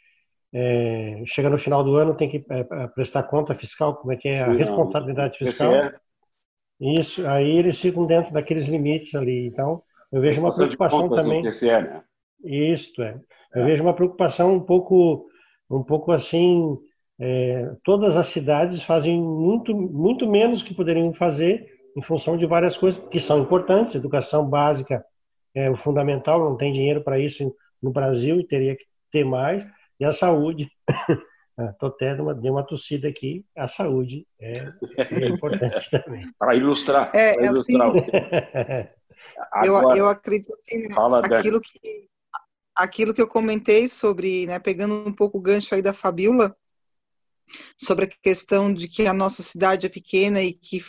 é, 0.52 1.22
chega 1.26 1.50
no 1.50 1.58
final 1.58 1.84
do 1.84 1.96
ano 1.96 2.14
tem 2.14 2.28
que 2.28 2.44
é, 2.50 2.60
é, 2.60 2.86
prestar 2.88 3.24
conta 3.24 3.54
fiscal, 3.54 3.96
como 3.96 4.12
é 4.12 4.16
que 4.16 4.28
é 4.28 4.34
Sim, 4.34 4.42
a 4.42 4.52
responsabilidade 4.52 5.38
fiscal. 5.38 5.72
Isso, 6.80 7.26
aí 7.26 7.58
eles 7.58 7.80
ficam 7.80 8.06
dentro 8.06 8.32
daqueles 8.32 8.66
limites 8.66 9.14
ali. 9.14 9.46
Então, 9.46 9.82
eu 10.12 10.20
vejo 10.20 10.40
uma 10.40 10.54
preocupação 10.54 11.08
também. 11.08 11.42
TCE, 11.42 11.66
né? 11.66 12.02
Isso 12.44 13.02
é. 13.02 13.18
Eu 13.54 13.62
é. 13.62 13.66
vejo 13.66 13.82
uma 13.82 13.94
preocupação 13.94 14.54
um 14.54 14.60
pouco, 14.60 15.26
um 15.70 15.82
pouco 15.82 16.12
assim. 16.12 16.78
É, 17.20 17.72
todas 17.82 18.16
as 18.16 18.28
cidades 18.28 18.80
fazem 18.84 19.20
muito, 19.20 19.74
muito 19.74 20.24
menos 20.30 20.62
que 20.62 20.72
poderiam 20.72 21.12
fazer 21.14 21.66
em 21.96 22.02
função 22.02 22.36
de 22.36 22.46
várias 22.46 22.76
coisas 22.76 23.02
que 23.08 23.18
são 23.18 23.42
importantes. 23.42 23.96
Educação 23.96 24.48
básica 24.48 25.04
é 25.52 25.68
o 25.68 25.76
fundamental. 25.76 26.38
Não 26.38 26.56
tem 26.56 26.72
dinheiro 26.72 27.02
para 27.02 27.18
isso 27.18 27.52
no 27.82 27.90
Brasil 27.90 28.38
e 28.38 28.46
teria 28.46 28.76
que 28.76 28.84
ter 29.10 29.24
mais 29.24 29.66
e 29.98 30.04
a 30.04 30.12
saúde. 30.12 30.70
Estou 31.72 31.90
tendo 31.90 32.22
uma, 32.22 32.34
dei 32.34 32.50
uma 32.50 32.62
tossida 32.62 33.08
aqui. 33.08 33.44
A 33.56 33.66
saúde 33.66 34.24
é, 34.40 34.72
é 34.96 35.26
importante 35.26 35.90
também. 35.90 36.32
Para 36.38 36.54
ilustrar. 36.54 37.10
É, 37.14 37.34
para 37.34 37.46
ilustrar 37.46 37.90
assim, 37.90 38.06
Agora, 39.50 39.96
eu, 39.96 40.04
eu 40.04 40.08
acredito 40.08 40.52
assim, 40.54 40.92
fala, 40.92 41.20
aquilo, 41.20 41.60
que, 41.60 42.08
aquilo 42.76 43.14
que 43.14 43.22
eu 43.22 43.26
comentei 43.26 43.88
sobre, 43.88 44.46
né, 44.46 44.58
pegando 44.58 44.94
um 44.94 45.12
pouco 45.12 45.38
o 45.38 45.40
gancho 45.40 45.74
aí 45.74 45.82
da 45.82 45.92
Fabiola, 45.92 46.56
sobre 47.76 48.04
a 48.04 48.08
questão 48.22 48.72
de 48.72 48.86
que 48.86 49.06
a 49.06 49.12
nossa 49.12 49.42
cidade 49.42 49.86
é 49.86 49.88
pequena 49.88 50.42
e 50.42 50.52
que, 50.52 50.80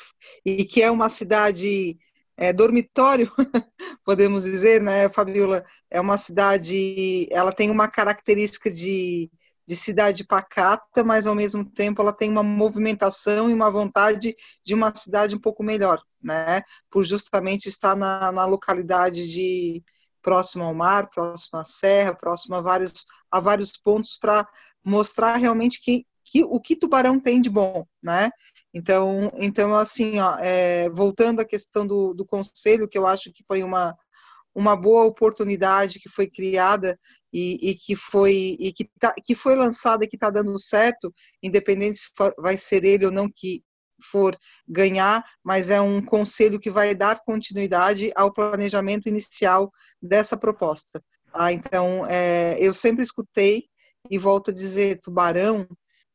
e 0.46 0.66
que 0.66 0.82
é 0.82 0.92
uma 0.92 1.10
cidade 1.10 1.98
é, 2.40 2.54
dormitório, 2.54 3.30
podemos 4.06 4.46
dizer, 4.46 4.82
né, 4.82 5.10
Fabiola? 5.10 5.66
É 5.92 6.00
uma 6.00 6.18
cidade, 6.18 7.28
ela 7.32 7.52
tem 7.52 7.70
uma 7.70 7.90
característica 7.90 8.72
de, 8.72 9.30
de 9.68 9.76
cidade 9.76 10.24
pacata, 10.24 11.04
mas 11.04 11.28
ao 11.28 11.36
mesmo 11.36 11.66
tempo 11.66 12.02
ela 12.02 12.14
tem 12.14 12.32
uma 12.32 12.42
movimentação 12.42 13.50
e 13.50 13.54
uma 13.54 13.70
vontade 13.70 14.38
de 14.64 14.74
uma 14.74 14.96
cidade 14.96 15.36
um 15.36 15.40
pouco 15.40 15.62
melhor, 15.62 16.02
né? 16.24 16.62
Por 16.90 17.04
justamente 17.04 17.68
estar 17.68 17.94
na, 17.94 18.32
na 18.32 18.46
localidade 18.46 19.30
de 19.30 19.84
próximo 20.22 20.64
ao 20.64 20.74
mar, 20.74 21.10
próximo 21.10 21.60
à 21.60 21.66
serra, 21.66 22.16
próximo 22.16 22.56
a 22.56 22.62
vários, 22.62 23.06
a 23.30 23.42
vários 23.42 23.76
pontos 23.76 24.18
para 24.18 24.48
mostrar 24.82 25.36
realmente 25.36 25.82
que, 25.82 26.06
que 26.24 26.42
o 26.46 26.58
que 26.62 26.78
Tubarão 26.78 27.20
tem 27.20 27.42
de 27.42 27.50
bom, 27.50 27.86
né? 28.02 28.30
Então, 28.74 29.32
então 29.38 29.76
assim, 29.76 30.20
ó, 30.20 30.36
é, 30.40 30.90
voltando 30.90 31.42
à 31.42 31.46
questão 31.46 31.86
do, 31.88 32.14
do 32.14 32.26
conselho, 32.26 32.88
que 32.88 32.98
eu 32.98 33.08
acho 33.08 33.32
que 33.34 33.44
foi 33.48 33.64
uma, 33.64 33.96
uma 34.54 34.76
boa 34.76 35.06
oportunidade 35.06 36.00
que 36.00 36.10
foi 36.10 36.28
criada 36.28 36.98
e, 37.34 37.72
e 37.72 37.76
que 37.76 37.96
foi 37.96 38.56
e 38.60 38.74
que, 38.74 38.90
tá, 39.00 39.14
que 39.24 39.36
foi 39.36 39.56
lançada 39.56 40.06
e 40.06 40.08
que 40.08 40.16
está 40.16 40.30
dando 40.30 40.60
certo, 40.60 41.14
independente 41.42 42.00
se 42.00 42.10
vai 42.38 42.58
ser 42.58 42.84
ele 42.84 43.06
ou 43.06 43.12
não 43.12 43.30
que 43.34 43.64
for 44.12 44.38
ganhar, 44.68 45.24
mas 45.44 45.70
é 45.70 45.82
um 45.82 46.02
conselho 46.02 46.60
que 46.60 46.72
vai 46.72 46.96
dar 46.96 47.22
continuidade 47.26 48.12
ao 48.16 48.32
planejamento 48.34 49.10
inicial 49.10 49.72
dessa 50.02 50.38
proposta. 50.38 51.04
Tá? 51.32 51.52
Então, 51.52 52.06
é, 52.08 52.58
eu 52.60 52.74
sempre 52.74 53.04
escutei 53.04 53.66
e 54.10 54.18
volto 54.18 54.52
a 54.52 54.54
dizer, 54.54 55.00
Tubarão 55.02 55.68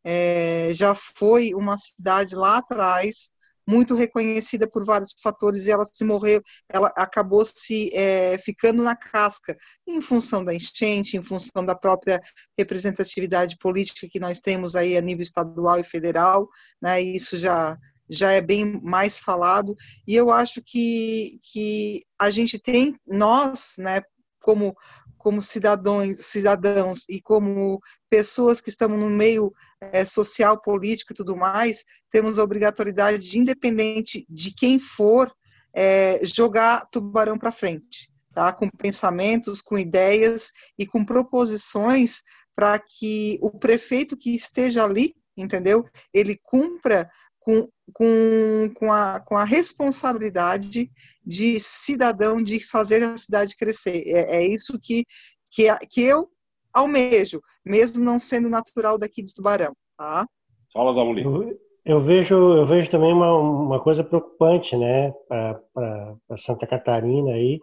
é, 0.05 0.71
já 0.73 0.95
foi 0.95 1.55
uma 1.55 1.79
cidade 1.79 2.35
lá 2.37 2.59
atrás 2.59 3.35
muito 3.67 3.95
reconhecida 3.95 4.69
por 4.69 4.85
vários 4.85 5.15
fatores 5.23 5.67
e 5.67 5.71
ela 5.71 5.87
se 5.91 6.05
morreu, 6.05 6.43
ela 6.69 6.93
acabou 6.97 7.45
se 7.45 7.91
é, 7.95 8.39
ficando 8.39 8.83
na 8.83 8.95
casca 8.95 9.57
em 9.87 10.01
função 10.01 10.45
da 10.45 10.55
enchente, 10.55 11.17
em 11.17 11.23
função 11.23 11.65
da 11.65 11.75
própria 11.75 12.21
representatividade 12.59 13.57
política 13.59 14.09
que 14.11 14.21
nós 14.21 14.41
temos 14.41 14.77
aí 14.77 14.97
a 14.97 15.01
nível 15.01 15.23
estadual 15.23 15.79
e 15.79 15.85
federal, 15.85 16.49
né? 16.81 17.01
Isso 17.01 17.37
já 17.37 17.79
já 18.07 18.33
é 18.33 18.41
bem 18.43 18.79
mais 18.83 19.19
falado 19.19 19.75
e 20.07 20.15
eu 20.15 20.31
acho 20.31 20.61
que 20.63 21.41
que 21.43 22.03
a 22.21 22.31
gente 22.31 22.59
tem 22.59 22.95
nós, 23.07 23.77
né? 23.79 24.03
Como 24.41 24.77
como 25.25 25.43
cidadãos, 25.43 26.19
cidadãos 26.19 27.07
e 27.09 27.19
como 27.19 27.81
pessoas 28.11 28.61
que 28.61 28.69
estamos 28.69 29.01
no 29.01 29.09
meio 29.09 29.55
é, 29.81 30.05
social, 30.05 30.61
político 30.61 31.15
e 31.15 31.17
tudo 31.17 31.35
mais, 31.35 31.83
temos 32.11 32.39
a 32.39 32.45
obrigatoriedade 32.45 33.31
de, 33.31 33.39
independente 33.39 34.27
de 34.29 34.55
quem 34.55 34.79
for, 34.79 35.35
é, 35.73 36.21
jogar 36.27 36.87
tubarão 36.91 37.39
para 37.39 37.51
frente, 37.51 38.13
tá? 38.35 38.53
com 38.53 38.69
pensamentos, 38.69 39.63
com 39.63 39.79
ideias 39.79 40.51
e 40.79 40.85
com 40.85 41.03
proposições 41.03 42.21
para 42.55 42.79
que 42.79 43.39
o 43.41 43.51
prefeito 43.51 44.19
que 44.19 44.37
esteja 44.37 44.85
ali, 44.85 45.17
entendeu? 45.35 45.87
Ele 46.13 46.39
cumpra 46.43 47.11
com, 47.45 47.69
com, 47.93 48.71
com, 48.75 48.91
a, 48.91 49.21
com 49.21 49.37
a 49.37 49.45
responsabilidade 49.45 50.91
de 51.25 51.61
cidadão 51.61 52.43
de 52.43 52.59
fazer 52.67 53.03
a 53.03 53.17
cidade 53.19 53.55
crescer. 53.55 54.03
É, 54.07 54.39
é 54.39 54.49
isso 54.49 54.79
que, 54.83 55.05
que, 55.51 55.65
que 55.91 56.03
eu 56.03 56.29
almejo, 56.73 57.41
mesmo 57.65 58.03
não 58.03 58.19
sendo 58.19 58.49
natural 58.49 58.99
daqui 58.99 59.23
de 59.23 59.35
Tubarão. 59.35 59.77
Tá? 59.97 60.27
Fala, 60.73 60.95
Damuli. 60.95 61.23
Eu, 61.23 61.61
eu 61.85 62.01
vejo, 62.01 62.35
eu 62.35 62.67
vejo 62.67 62.91
também 62.91 63.13
uma, 63.13 63.33
uma 63.37 63.81
coisa 63.81 64.03
preocupante 64.03 64.75
né, 64.75 65.13
para 65.29 66.39
Santa 66.39 66.67
Catarina 66.67 67.33
aí, 67.33 67.61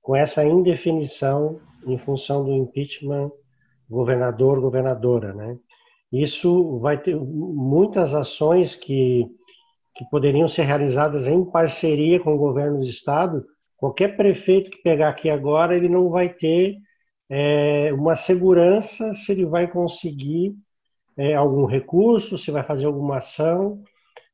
com 0.00 0.14
essa 0.14 0.44
indefinição 0.44 1.60
em 1.86 1.98
função 1.98 2.44
do 2.44 2.52
impeachment 2.52 3.32
governador, 3.90 4.60
governadora, 4.60 5.34
né? 5.34 5.58
Isso 6.14 6.78
vai 6.78 6.96
ter 6.96 7.16
muitas 7.16 8.14
ações 8.14 8.76
que, 8.76 9.26
que 9.96 10.04
poderiam 10.10 10.46
ser 10.46 10.62
realizadas 10.62 11.26
em 11.26 11.44
parceria 11.44 12.20
com 12.20 12.34
o 12.34 12.38
governo 12.38 12.78
do 12.78 12.86
estado. 12.86 13.44
Qualquer 13.76 14.16
prefeito 14.16 14.70
que 14.70 14.80
pegar 14.80 15.08
aqui 15.08 15.28
agora, 15.28 15.76
ele 15.76 15.88
não 15.88 16.08
vai 16.10 16.28
ter 16.28 16.76
é, 17.28 17.92
uma 17.92 18.14
segurança 18.14 19.12
se 19.14 19.32
ele 19.32 19.44
vai 19.44 19.66
conseguir 19.66 20.54
é, 21.16 21.34
algum 21.34 21.64
recurso, 21.64 22.38
se 22.38 22.52
vai 22.52 22.62
fazer 22.62 22.84
alguma 22.84 23.16
ação, 23.16 23.82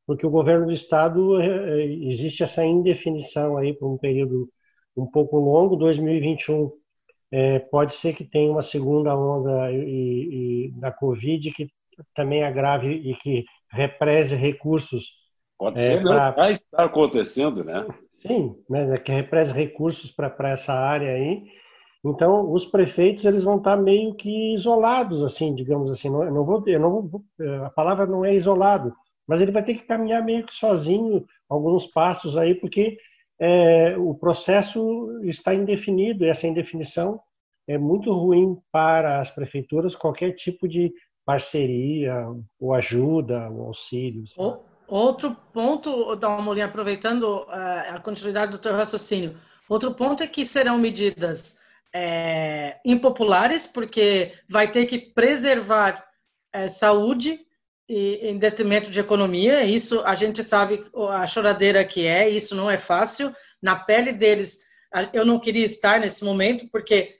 porque 0.07 0.27
o 0.27 0.31
governo 0.31 0.67
do 0.67 0.73
estado 0.73 1.41
é, 1.41 1.83
existe 1.85 2.43
essa 2.43 2.63
indefinição 2.63 3.57
aí 3.57 3.73
por 3.73 3.91
um 3.91 3.97
período 3.97 4.51
um 4.95 5.07
pouco 5.07 5.39
longo, 5.39 5.77
2021 5.77 6.71
é, 7.33 7.59
pode 7.59 7.95
ser 7.97 8.15
que 8.15 8.25
tenha 8.25 8.51
uma 8.51 8.63
segunda 8.63 9.17
onda 9.17 9.71
e, 9.71 10.67
e, 10.67 10.73
da 10.81 10.91
Covid 10.91 11.51
que 11.53 11.69
também 12.15 12.43
agrave 12.43 12.89
e 12.89 13.15
que 13.17 13.45
represe 13.71 14.35
recursos. 14.35 15.13
Pode 15.59 15.81
é, 15.81 15.97
ser, 15.97 16.03
pra... 16.03 16.33
já 16.37 16.51
está 16.51 16.85
acontecendo, 16.85 17.63
né? 17.63 17.87
Sim, 18.21 18.57
né, 18.69 18.99
que 18.99 19.13
represe 19.13 19.53
recursos 19.53 20.11
para 20.11 20.51
essa 20.51 20.73
área 20.73 21.13
aí. 21.13 21.45
Então, 22.05 22.51
os 22.51 22.65
prefeitos 22.67 23.25
eles 23.25 23.45
vão 23.45 23.59
estar 23.59 23.77
meio 23.77 24.15
que 24.15 24.55
isolados, 24.55 25.23
assim, 25.23 25.55
digamos 25.55 25.91
assim. 25.91 26.09
Não, 26.09 26.25
não 26.31 26.45
vou, 26.45 26.63
eu 26.67 26.81
não 26.81 27.03
vou, 27.03 27.23
a 27.65 27.71
palavra 27.71 28.07
não 28.07 28.25
é 28.25 28.35
isolado, 28.35 28.95
mas 29.27 29.41
ele 29.41 29.53
vai 29.53 29.63
ter 29.63 29.75
que 29.75 29.87
caminhar 29.87 30.25
meio 30.25 30.45
que 30.47 30.55
sozinho 30.55 31.25
alguns 31.49 31.87
passos 31.87 32.37
aí, 32.37 32.55
porque 32.55 32.97
é, 33.41 33.97
o 33.97 34.15
processo 34.15 35.19
está 35.25 35.55
indefinido 35.55 36.25
e 36.25 36.29
essa 36.29 36.47
indefinição 36.47 37.19
é 37.67 37.79
muito 37.79 38.13
ruim 38.13 38.59
para 38.71 39.21
as 39.21 39.31
prefeituras 39.31 39.97
qualquer 39.97 40.33
tipo 40.33 40.69
de 40.69 40.93
parceria 41.25 42.27
ou 42.61 42.75
ajuda 42.75 43.49
ou 43.49 43.69
auxílio. 43.69 44.27
Sabe? 44.29 44.59
Outro 44.87 45.37
ponto, 45.53 46.17
Dalmolin, 46.17 46.63
aproveitando 46.63 47.23
uh, 47.23 47.95
a 47.95 48.01
continuidade 48.01 48.53
do 48.53 48.59
teu 48.59 48.75
raciocínio, 48.75 49.37
outro 49.69 49.95
ponto 49.95 50.23
é 50.23 50.27
que 50.27 50.45
serão 50.45 50.77
medidas 50.77 51.59
é, 51.95 52.79
impopulares, 52.85 53.67
porque 53.67 54.33
vai 54.49 54.71
ter 54.71 54.87
que 54.87 54.99
preservar 54.99 56.05
é, 56.53 56.69
saúde 56.69 57.39
em 57.93 58.39
detrimento 58.39 58.91
de 58.91 59.01
economia. 59.01 59.65
Isso 59.65 60.03
a 60.05 60.15
gente 60.15 60.45
sabe 60.45 60.85
a 61.11 61.27
choradeira 61.27 61.85
que 61.85 62.07
é, 62.07 62.29
isso 62.29 62.55
não 62.55 62.71
é 62.71 62.77
fácil. 62.77 63.35
Na 63.61 63.77
pele 63.77 64.13
deles, 64.13 64.61
eu 65.13 65.25
não 65.25 65.39
queria 65.39 65.65
estar 65.65 65.99
nesse 65.99 66.25
momento, 66.25 66.69
porque 66.71 67.17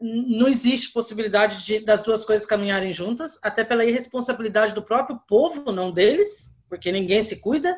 não 0.00 0.48
existe 0.48 0.92
possibilidade 0.92 1.64
de, 1.64 1.84
das 1.84 2.02
duas 2.02 2.24
coisas 2.24 2.46
caminharem 2.46 2.92
juntas, 2.92 3.38
até 3.42 3.64
pela 3.64 3.84
irresponsabilidade 3.84 4.74
do 4.74 4.82
próprio 4.82 5.20
povo, 5.28 5.70
não 5.70 5.92
deles 5.92 6.54
porque 6.74 6.90
ninguém 6.90 7.22
se 7.22 7.36
cuida. 7.36 7.76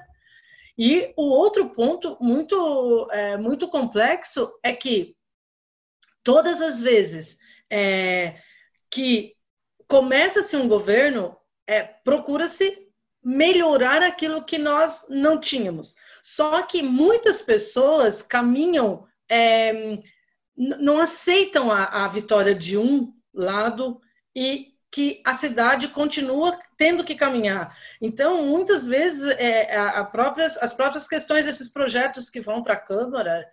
E 0.79 1.13
o 1.17 1.25
outro 1.25 1.71
ponto 1.71 2.17
muito, 2.21 3.09
é, 3.13 3.37
muito 3.37 3.69
complexo 3.69 4.53
é 4.63 4.73
que 4.73 5.15
todas 6.23 6.61
as 6.61 6.81
vezes 6.81 7.39
é, 7.71 8.41
que 8.91 9.35
começa-se 9.89 10.57
um 10.57 10.69
governo, 10.69 11.37
é, 11.67 11.83
procura-se 11.83 12.87
melhorar 13.23 14.03
aquilo 14.03 14.45
que 14.45 14.57
nós 14.57 15.07
não 15.09 15.41
tínhamos. 15.41 15.97
Só 16.23 16.63
que 16.63 16.83
muitas 16.83 17.43
pessoas 17.43 18.23
caminham, 18.23 19.07
é, 19.29 19.99
não 20.57 21.01
aceitam 21.01 21.71
a, 21.71 22.05
a 22.05 22.09
vitória 22.09 22.55
de 22.55 22.79
um 22.79 23.13
lado 23.35 24.01
e 24.35 24.77
que 24.91 25.21
a 25.27 25.35
cidade 25.35 25.89
continua 25.89 26.59
tendo 26.77 27.05
que 27.05 27.15
caminhar. 27.15 27.77
Então, 28.01 28.45
muitas 28.45 28.87
vezes, 28.87 29.29
é, 29.39 29.77
a, 29.77 30.01
a 30.01 30.05
próprias, 30.05 30.57
as 30.59 30.73
próprias 30.73 31.07
questões 31.07 31.45
desses 31.45 31.69
projetos 31.69 32.31
que 32.31 32.41
vão 32.41 32.63
para 32.63 32.75
a 32.75 32.81
Câmara, 32.81 33.47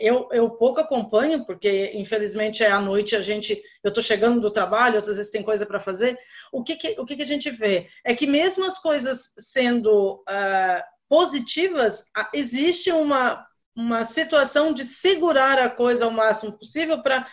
eu, 0.00 0.28
eu 0.32 0.50
pouco 0.50 0.80
acompanho, 0.80 1.44
porque, 1.44 1.92
infelizmente, 1.94 2.62
é 2.62 2.70
à 2.70 2.80
noite 2.80 3.16
a 3.16 3.22
gente... 3.22 3.60
Eu 3.82 3.88
estou 3.88 4.02
chegando 4.02 4.40
do 4.40 4.50
trabalho, 4.50 4.96
outras 4.96 5.16
vezes 5.16 5.32
tem 5.32 5.42
coisa 5.42 5.64
para 5.64 5.80
fazer. 5.80 6.18
O, 6.52 6.62
que, 6.62 6.76
que, 6.76 6.94
o 6.98 7.06
que, 7.06 7.16
que, 7.16 7.22
a 7.22 7.26
gente 7.26 7.50
vê? 7.50 7.88
É 8.04 8.14
que 8.14 8.26
mesmo 8.26 8.64
as 8.66 8.78
coisas 8.78 9.32
sendo 9.38 10.22
uh, 10.28 10.82
positivas, 11.08 12.10
existe 12.34 12.92
uma, 12.92 13.46
uma 13.74 14.04
situação 14.04 14.72
de 14.72 14.84
segurar 14.84 15.58
a 15.58 15.70
coisa 15.70 16.04
ao 16.04 16.10
máximo 16.10 16.52
possível 16.52 17.02
para 17.02 17.26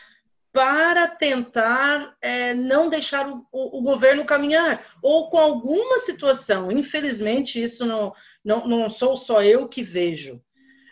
para 0.51 1.07
tentar 1.07 2.15
é, 2.21 2.53
não 2.53 2.89
deixar 2.89 3.29
o, 3.29 3.45
o, 3.51 3.79
o, 3.79 3.81
governo 3.81 4.25
caminhar, 4.25 4.83
ou 5.01 5.29
com 5.29 5.37
alguma 5.37 5.99
situação. 5.99 6.71
Infelizmente, 6.71 7.61
isso 7.61 7.85
não, 7.85 8.13
não, 8.43 8.67
não 8.67 8.89
sou 8.89 9.15
só 9.15 9.43
eu 9.43 9.67
que 9.67 9.83
vejo. 9.83 10.41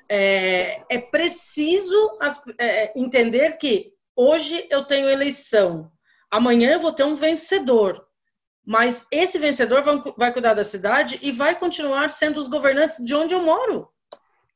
É, 0.10 0.82
é 0.90 1.00
preciso 1.00 2.18
as, 2.22 2.44
é, 2.60 2.98
entender 3.00 3.58
que 3.58 3.94
hoje 4.16 4.68
eu 4.70 4.84
tenho 4.84 5.10
eleição, 5.10 5.92
amanhã 6.32 6.74
eu 6.74 6.80
vou 6.80 6.92
ter 6.92 7.04
um 7.04 7.16
vencedor, 7.16 8.06
mas 8.66 9.08
esse 9.12 9.38
vencedor 9.38 9.84
vai, 9.84 10.02
vai 10.18 10.34
cuidar 10.34 10.54
da 10.54 10.64
cidade 10.64 11.20
e 11.22 11.32
vai 11.32 11.56
continuar 11.56 12.10
sendo 12.10 12.40
os 12.40 12.48
governantes 12.48 13.04
de 13.04 13.16
onde 13.16 13.34
eu 13.34 13.42
moro. 13.42 13.88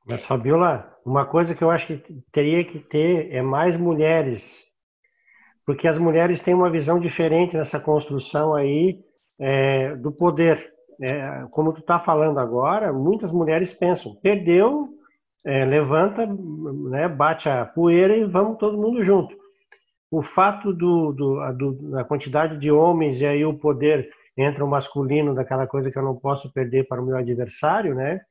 Mas, 0.06 0.24
Fabiola, 0.26 0.98
uma 1.06 1.26
coisa 1.26 1.54
que 1.54 1.64
eu 1.64 1.70
acho 1.70 1.88
que 1.88 2.04
teria 2.32 2.64
que 2.66 2.80
ter 2.80 3.34
é 3.34 3.42
mais 3.42 3.78
mulheres 3.78 4.72
porque 5.66 5.88
as 5.88 5.98
mulheres 5.98 6.40
têm 6.40 6.54
uma 6.54 6.70
visão 6.70 7.00
diferente 7.00 7.56
nessa 7.56 7.80
construção 7.80 8.54
aí 8.54 9.00
é, 9.40 9.96
do 9.96 10.12
poder. 10.12 10.72
É, 11.02 11.46
como 11.52 11.74
tu 11.74 11.80
está 11.80 12.00
falando 12.00 12.40
agora, 12.40 12.92
muitas 12.94 13.32
mulheres 13.32 13.74
pensam, 13.74 14.16
perdeu, 14.22 14.90
é, 15.44 15.66
levanta, 15.66 16.26
né, 16.26 17.08
bate 17.08 17.50
a 17.50 17.66
poeira 17.66 18.16
e 18.16 18.24
vamos 18.26 18.58
todo 18.58 18.78
mundo 18.78 19.04
junto. 19.04 19.36
O 20.10 20.22
fato 20.22 20.74
do, 20.74 21.12
do, 21.14 21.54
do, 21.54 21.92
da 21.92 22.04
quantidade 22.04 22.58
de 22.58 22.72
homens 22.72 23.20
e 23.22 23.26
aí 23.26 23.46
o 23.46 23.58
poder 23.58 24.10
entra 24.38 24.64
o 24.64 24.70
masculino 24.70 25.34
daquela 25.34 25.66
coisa 25.66 25.90
que 25.90 25.98
eu 25.98 26.04
não 26.04 26.16
posso 26.16 26.52
perder 26.52 26.88
para 26.88 27.02
o 27.02 27.06
meu 27.06 27.18
adversário, 27.18 27.96
né? 27.96 28.22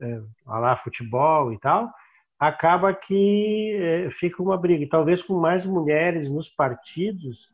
É, 0.00 0.20
lá 0.46 0.76
futebol 0.76 1.52
e 1.52 1.58
tal, 1.58 1.90
acaba 2.38 2.94
que 2.94 3.76
é, 3.80 4.10
fica 4.18 4.42
uma 4.42 4.56
briga. 4.56 4.84
E 4.84 4.88
talvez 4.88 5.22
com 5.22 5.34
mais 5.34 5.64
mulheres 5.64 6.30
nos 6.30 6.48
partidos 6.48 7.48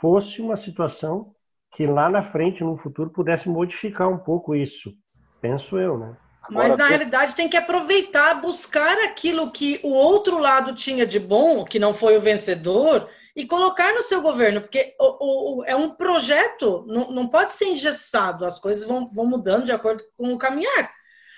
fosse 0.00 0.40
uma 0.40 0.56
situação 0.56 1.32
que 1.72 1.86
lá 1.86 2.08
na 2.08 2.22
frente, 2.30 2.64
no 2.64 2.76
futuro, 2.76 3.10
pudesse 3.10 3.48
modificar 3.48 4.08
um 4.08 4.18
pouco 4.18 4.54
isso. 4.54 4.92
Penso 5.40 5.78
eu, 5.78 5.98
né? 5.98 6.16
Mas 6.50 6.76
na 6.76 6.88
realidade 6.88 7.34
tem 7.34 7.48
que 7.48 7.56
aproveitar, 7.56 8.40
buscar 8.40 8.98
aquilo 8.98 9.50
que 9.50 9.80
o 9.82 9.90
outro 9.90 10.38
lado 10.38 10.74
tinha 10.74 11.06
de 11.06 11.18
bom, 11.18 11.64
que 11.64 11.78
não 11.78 11.94
foi 11.94 12.16
o 12.16 12.20
vencedor, 12.20 13.08
e 13.34 13.46
colocar 13.46 13.94
no 13.94 14.02
seu 14.02 14.20
governo, 14.20 14.60
porque 14.60 14.94
o, 14.98 15.60
o, 15.60 15.64
é 15.64 15.74
um 15.76 15.90
projeto, 15.90 16.84
não, 16.86 17.10
não 17.10 17.28
pode 17.28 17.54
ser 17.54 17.66
engessado, 17.66 18.44
as 18.44 18.58
coisas 18.58 18.84
vão, 18.84 19.08
vão 19.10 19.26
mudando 19.26 19.64
de 19.64 19.72
acordo 19.72 20.02
com 20.16 20.32
o 20.32 20.38
caminhar. 20.38 20.90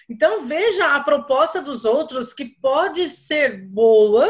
Então 0.09 0.47
veja 0.47 0.95
a 0.95 1.01
proposta 1.01 1.61
dos 1.61 1.85
outros 1.85 2.33
que 2.33 2.45
pode 2.45 3.11
ser 3.11 3.67
boa 3.69 4.29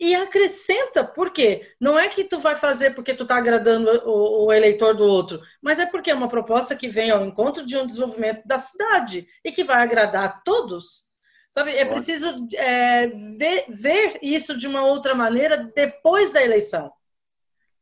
e 0.00 0.14
acrescenta. 0.14 1.04
Por 1.04 1.30
quê? 1.30 1.74
Não 1.78 1.98
é 1.98 2.08
que 2.08 2.24
tu 2.24 2.38
vai 2.38 2.56
fazer 2.56 2.94
porque 2.94 3.12
tu 3.12 3.24
está 3.24 3.36
agradando 3.36 3.90
o, 4.08 4.46
o, 4.46 4.52
eleitor 4.52 4.96
do 4.96 5.04
outro, 5.04 5.40
mas 5.60 5.78
é 5.78 5.84
porque 5.84 6.10
é 6.10 6.14
uma 6.14 6.28
proposta 6.28 6.74
que 6.74 6.88
vem 6.88 7.10
ao 7.10 7.24
encontro 7.24 7.66
de 7.66 7.76
um 7.76 7.86
desenvolvimento 7.86 8.42
da 8.46 8.58
cidade 8.58 9.28
e 9.44 9.52
que 9.52 9.62
vai 9.62 9.82
agradar 9.82 10.24
a 10.24 10.28
todos. 10.28 11.10
Sabe, 11.50 11.72
é 11.76 11.84
preciso 11.84 12.34
é, 12.54 13.08
ver, 13.36 13.66
ver 13.68 14.18
isso 14.22 14.56
de 14.56 14.68
uma 14.68 14.84
outra 14.84 15.14
maneira 15.14 15.70
depois 15.74 16.32
da 16.32 16.42
eleição. 16.42 16.90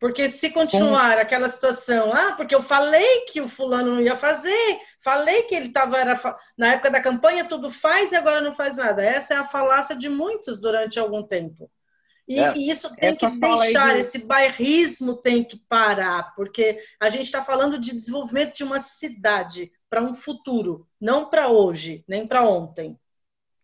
Porque 0.01 0.29
se 0.29 0.51
continuar 0.51 1.19
aquela 1.19 1.49
situação, 1.49 2.13
ah, 2.13 2.33
porque 2.37 2.55
eu 2.55 2.63
falei 2.63 3.27
que 3.27 3.41
o 3.41 3.49
fulano 3.49 3.97
não 3.97 4.01
ia 4.01 4.17
fazer, 4.17 4.79
falei 5.03 5.43
que 5.43 5.55
ele 5.55 5.67
estava 5.67 5.99
na 6.57 6.75
época 6.75 6.91
da 6.91 7.03
campanha 7.03 7.45
tudo 7.45 7.71
faz 7.71 8.13
e 8.13 8.17
agora 8.17 8.41
não 8.41 8.55
faz 8.55 8.77
nada. 8.77 9.05
Essa 9.05 9.35
é 9.35 9.37
a 9.37 9.45
falácia 9.45 9.95
de 9.95 10.09
muitos 10.09 10.61
durante 10.61 10.99
algum 10.99 11.23
tempo. 11.23 11.71
E, 12.29 12.39
é, 12.39 12.55
e 12.55 12.71
isso 12.71 12.95
tem 12.95 13.17
que 13.17 13.27
deixar, 13.27 13.95
de... 13.95 14.01
esse 14.01 14.19
bairrismo 14.19 15.17
tem 15.17 15.43
que 15.43 15.57
parar, 15.67 16.35
porque 16.37 16.79
a 17.01 17.09
gente 17.09 17.25
está 17.25 17.43
falando 17.43 17.79
de 17.79 17.93
desenvolvimento 17.93 18.55
de 18.55 18.65
uma 18.65 18.79
cidade 18.79 19.73
para 19.89 20.03
um 20.03 20.15
futuro, 20.15 20.87
não 21.01 21.31
para 21.31 21.49
hoje, 21.49 22.05
nem 22.07 22.27
para 22.27 22.47
ontem. 22.47 23.01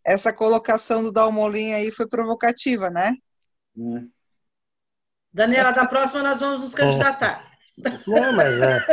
Essa 0.03 0.33
colocação 0.33 1.03
do 1.03 1.13
Dalmolin 1.13 1.75
aí 1.75 1.93
foi 1.93 2.09
provocativa, 2.09 2.89
né? 2.89 3.15
Hum. 3.77 4.11
Daniela, 5.31 5.73
da 5.73 5.87
próxima 5.87 6.23
nós 6.23 6.41
vamos 6.41 6.63
nos 6.63 6.75
candidatar. 6.75 7.53
Não, 8.07 8.33
mas 8.33 8.55
é. 8.55 8.87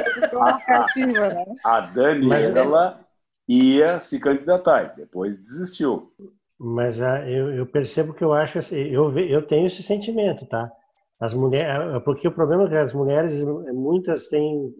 Né? 1.05 1.45
A 1.63 1.81
Daniela 1.81 3.07
ia 3.47 3.99
se 3.99 4.19
candidatar, 4.19 4.95
depois 4.95 5.37
desistiu. 5.37 6.13
Mas 6.63 6.99
uh, 6.99 7.25
eu, 7.25 7.55
eu, 7.55 7.65
percebo 7.65 8.13
que 8.13 8.23
eu 8.23 8.33
acho 8.33 8.59
assim, 8.59 8.75
eu, 8.75 9.17
eu 9.17 9.47
tenho 9.47 9.65
esse 9.65 9.81
sentimento, 9.81 10.45
tá? 10.45 10.71
As 11.19 11.33
mulheres, 11.33 12.03
porque 12.05 12.27
o 12.27 12.31
problema 12.31 12.65
é 12.65 12.69
que 12.69 12.75
as 12.75 12.93
mulheres, 12.93 13.41
muitas 13.73 14.27
têm 14.27 14.71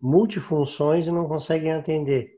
multifunções 0.00 1.06
e 1.06 1.10
não 1.10 1.28
conseguem 1.28 1.72
atender. 1.72 2.30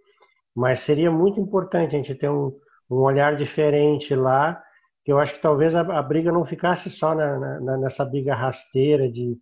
Mas 0.56 0.80
seria 0.80 1.10
muito 1.10 1.38
importante 1.38 1.94
a 1.94 1.98
gente 1.98 2.16
ter 2.16 2.28
um, 2.28 2.52
um 2.90 2.96
olhar 2.96 3.36
diferente 3.36 4.12
lá 4.12 4.60
que 5.04 5.12
eu 5.12 5.20
acho 5.20 5.34
que 5.34 5.42
talvez 5.42 5.72
a, 5.72 5.80
a 5.80 6.02
briga 6.02 6.32
não 6.32 6.44
ficasse 6.44 6.90
só 6.90 7.14
na, 7.14 7.60
na, 7.60 7.78
nessa 7.78 8.04
briga 8.04 8.34
rasteira 8.34 9.08
de, 9.08 9.36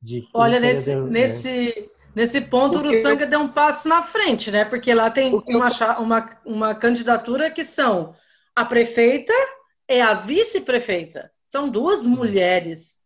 de 0.00 0.22
olha 0.32 0.60
nesse 0.60 0.94
deu, 0.94 1.06
nesse 1.06 1.90
Nesse 2.14 2.42
ponto, 2.42 2.76
o 2.76 2.80
Uruçanga 2.82 3.24
eu... 3.24 3.30
deu 3.30 3.40
um 3.40 3.48
passo 3.48 3.88
na 3.88 4.02
frente, 4.02 4.50
né? 4.50 4.66
Porque 4.66 4.92
lá 4.92 5.10
tem 5.10 5.32
uma, 5.46 5.98
uma, 5.98 6.30
uma 6.44 6.74
candidatura 6.74 7.50
que 7.50 7.64
são 7.64 8.14
a 8.54 8.64
prefeita 8.64 9.32
e 9.88 10.00
a 10.00 10.14
vice-prefeita. 10.14 11.30
São 11.46 11.68
duas 11.68 12.04
mulheres. 12.04 12.98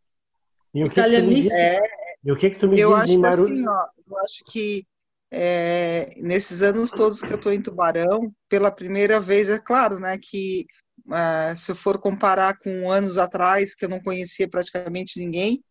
E 0.74 0.84
o 0.84 0.88
que, 0.88 1.02
que 1.02 1.52
é, 1.52 1.78
e 2.24 2.32
o 2.32 2.36
que, 2.36 2.50
que 2.50 2.58
tu 2.58 2.68
me 2.68 2.80
eu 2.80 2.90
diz 2.94 3.02
acho 3.02 3.20
Maru... 3.20 3.44
assim, 3.44 3.68
ó, 3.68 3.86
Eu 4.08 4.18
acho 4.18 4.44
que 4.46 4.86
é, 5.30 6.14
nesses 6.18 6.62
anos 6.62 6.90
todos 6.90 7.20
que 7.20 7.32
eu 7.32 7.36
estou 7.36 7.52
em 7.52 7.62
Tubarão, 7.62 8.32
pela 8.48 8.70
primeira 8.70 9.20
vez, 9.20 9.48
é 9.48 9.58
claro, 9.58 9.98
né, 9.98 10.18
que 10.20 10.66
uh, 11.06 11.56
se 11.56 11.72
eu 11.72 11.76
for 11.76 11.98
comparar 11.98 12.58
com 12.58 12.90
anos 12.90 13.18
atrás, 13.18 13.74
que 13.74 13.84
eu 13.84 13.88
não 13.88 14.00
conhecia 14.00 14.48
praticamente 14.48 15.18
ninguém, 15.18 15.62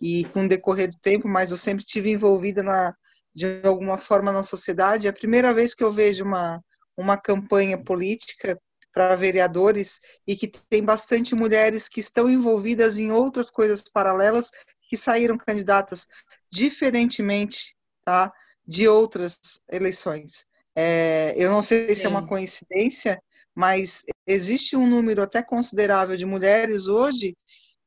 e 0.00 0.24
com 0.26 0.44
o 0.44 0.48
decorrer 0.48 0.90
do 0.90 0.98
tempo, 0.98 1.28
mas 1.28 1.50
eu 1.50 1.58
sempre 1.58 1.84
tive 1.84 2.10
envolvida 2.10 2.62
na, 2.62 2.94
de 3.34 3.60
alguma 3.64 3.98
forma 3.98 4.32
na 4.32 4.42
sociedade. 4.42 5.06
É 5.06 5.10
a 5.10 5.14
primeira 5.14 5.52
vez 5.52 5.74
que 5.74 5.84
eu 5.84 5.92
vejo 5.92 6.24
uma, 6.24 6.62
uma 6.96 7.16
campanha 7.16 7.76
política 7.76 8.58
para 8.92 9.16
vereadores 9.16 10.00
e 10.26 10.36
que 10.36 10.48
tem 10.48 10.82
bastante 10.84 11.34
mulheres 11.34 11.88
que 11.88 12.00
estão 12.00 12.28
envolvidas 12.28 12.98
em 12.98 13.12
outras 13.12 13.50
coisas 13.50 13.82
paralelas 13.82 14.50
que 14.88 14.96
saíram 14.96 15.38
candidatas 15.38 16.08
diferentemente 16.50 17.76
tá, 18.04 18.32
de 18.66 18.88
outras 18.88 19.38
eleições. 19.70 20.46
É, 20.74 21.34
eu 21.36 21.50
não 21.50 21.62
sei 21.62 21.88
Sim. 21.88 21.94
se 21.94 22.06
é 22.06 22.08
uma 22.08 22.26
coincidência, 22.26 23.22
mas 23.54 24.04
existe 24.26 24.76
um 24.76 24.86
número 24.86 25.22
até 25.22 25.42
considerável 25.42 26.16
de 26.16 26.26
mulheres 26.26 26.86
hoje 26.86 27.36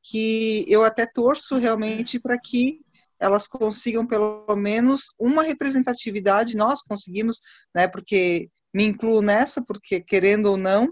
que 0.02 0.66
eu 0.68 0.84
até 0.84 1.06
torço 1.06 1.58
realmente 1.58 2.20
para 2.20 2.38
que 2.38 2.82
elas 3.20 3.48
consigam 3.48 4.06
pelo 4.06 4.56
menos 4.56 5.13
uma 5.18 5.44
representatividade, 5.44 6.58
nós 6.58 6.82
conseguimos, 6.82 7.39
né, 7.74 7.88
porque 7.88 8.50
me 8.74 8.84
incluo 8.84 9.22
nessa, 9.22 9.64
porque 9.64 10.02
querendo 10.02 10.48
ou 10.48 10.58
não, 10.58 10.92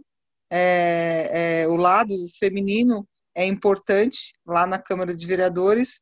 é, 0.50 1.62
é, 1.64 1.68
o 1.68 1.76
lado 1.76 2.14
feminino 2.38 3.08
é 3.34 3.46
importante 3.46 4.34
lá 4.46 4.68
na 4.68 4.78
Câmara 4.78 5.16
de 5.16 5.26
Vereadores, 5.26 6.02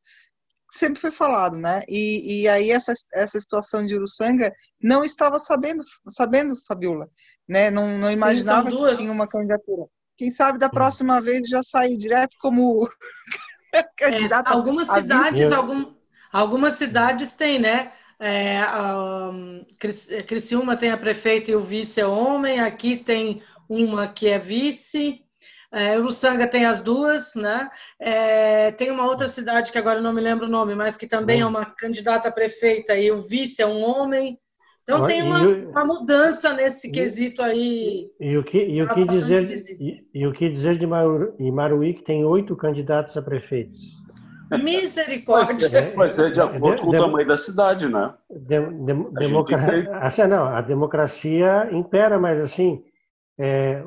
sempre 0.72 1.00
foi 1.00 1.12
falado, 1.12 1.58
né? 1.58 1.82
E, 1.88 2.42
e 2.42 2.48
aí 2.48 2.72
essa, 2.72 2.94
essa 3.14 3.40
situação 3.40 3.86
de 3.86 3.96
Uruçanga 3.96 4.54
não 4.82 5.04
estava 5.04 5.40
sabendo, 5.40 5.84
sabendo, 6.10 6.58
Fabiola, 6.68 7.08
né? 7.48 7.72
Não, 7.72 7.98
não 7.98 8.12
imaginava 8.12 8.70
Sim, 8.70 8.78
que 8.78 8.98
tinha 8.98 9.12
uma 9.12 9.28
candidatura. 9.28 9.86
Quem 10.18 10.32
sabe 10.32 10.60
da 10.60 10.70
próxima 10.70 11.22
vez 11.22 11.48
já 11.48 11.64
sair 11.64 11.96
direto 11.96 12.36
como 12.42 12.88
candidata. 13.98 14.50
É, 14.50 14.54
algumas 14.54 14.88
cidades, 14.88 15.52
algum, 15.52 15.94
algumas 16.32 16.74
cidades 16.74 17.32
têm, 17.32 17.60
né? 17.60 17.94
É, 18.20 18.60
um, 19.32 19.66
Criciúma 20.28 20.76
tem 20.76 20.92
a 20.92 20.98
prefeita 20.98 21.52
e 21.52 21.56
o 21.56 21.62
vice 21.62 22.02
é 22.02 22.06
homem, 22.06 22.60
aqui 22.60 22.98
tem 22.98 23.42
uma 23.68 24.08
que 24.08 24.28
é 24.28 24.38
vice, 24.38 25.24
é, 25.72 25.98
Uruçanga 25.98 26.48
tem 26.48 26.66
as 26.66 26.82
duas, 26.82 27.36
né? 27.36 27.70
É, 28.00 28.72
tem 28.72 28.90
uma 28.90 29.06
outra 29.06 29.28
cidade 29.28 29.72
que 29.72 29.78
agora 29.78 30.02
não 30.02 30.12
me 30.12 30.20
lembro 30.20 30.48
o 30.48 30.50
nome, 30.50 30.74
mas 30.74 30.98
que 30.98 31.08
também 31.08 31.42
é 31.42 31.46
uma 31.46 31.66
candidata 31.66 32.28
a 32.28 32.32
prefeita 32.32 32.98
e 32.98 33.12
o 33.12 33.22
vice 33.22 33.62
é 33.62 33.68
um 33.68 33.84
homem. 33.84 34.38
Então 34.82 35.06
tem 35.06 35.22
uma, 35.22 35.42
uma 35.48 35.86
mudança 35.86 36.52
nesse 36.54 36.88
e, 36.88 36.92
quesito 36.92 37.44
aí. 37.44 38.10
E, 38.20 38.36
o 38.36 38.44
que, 38.44 38.58
e, 38.58 38.82
o 38.82 38.92
que 38.92 39.06
dizer, 39.06 39.48
e, 39.80 40.04
e, 40.12 40.26
o 40.26 40.34
que 40.34 40.50
dizer 40.50 40.80
de 40.80 40.88
Maruí, 40.88 41.94
que 41.94 42.04
tem 42.04 42.26
oito 42.26 42.56
candidatos 42.56 43.16
a 43.16 43.22
prefeitos? 43.22 43.80
Misericórdia. 44.58 45.92
Pois 45.96 46.18
é, 46.18 46.30
de 46.30 46.42
acordo 46.42 46.82
com 46.82 46.90
o 46.90 46.98
tamanho 46.98 47.28
da 47.28 47.38
cidade, 47.38 47.88
né? 47.88 48.14
De, 48.30 48.60
de, 48.60 49.12
democracia, 49.12 49.98
assim, 49.98 50.28
não, 50.28 50.46
a 50.48 50.62
democracia 50.62 51.70
impera, 51.72 52.20
mas 52.20 52.40
assim, 52.40 52.84
é, 53.38 53.84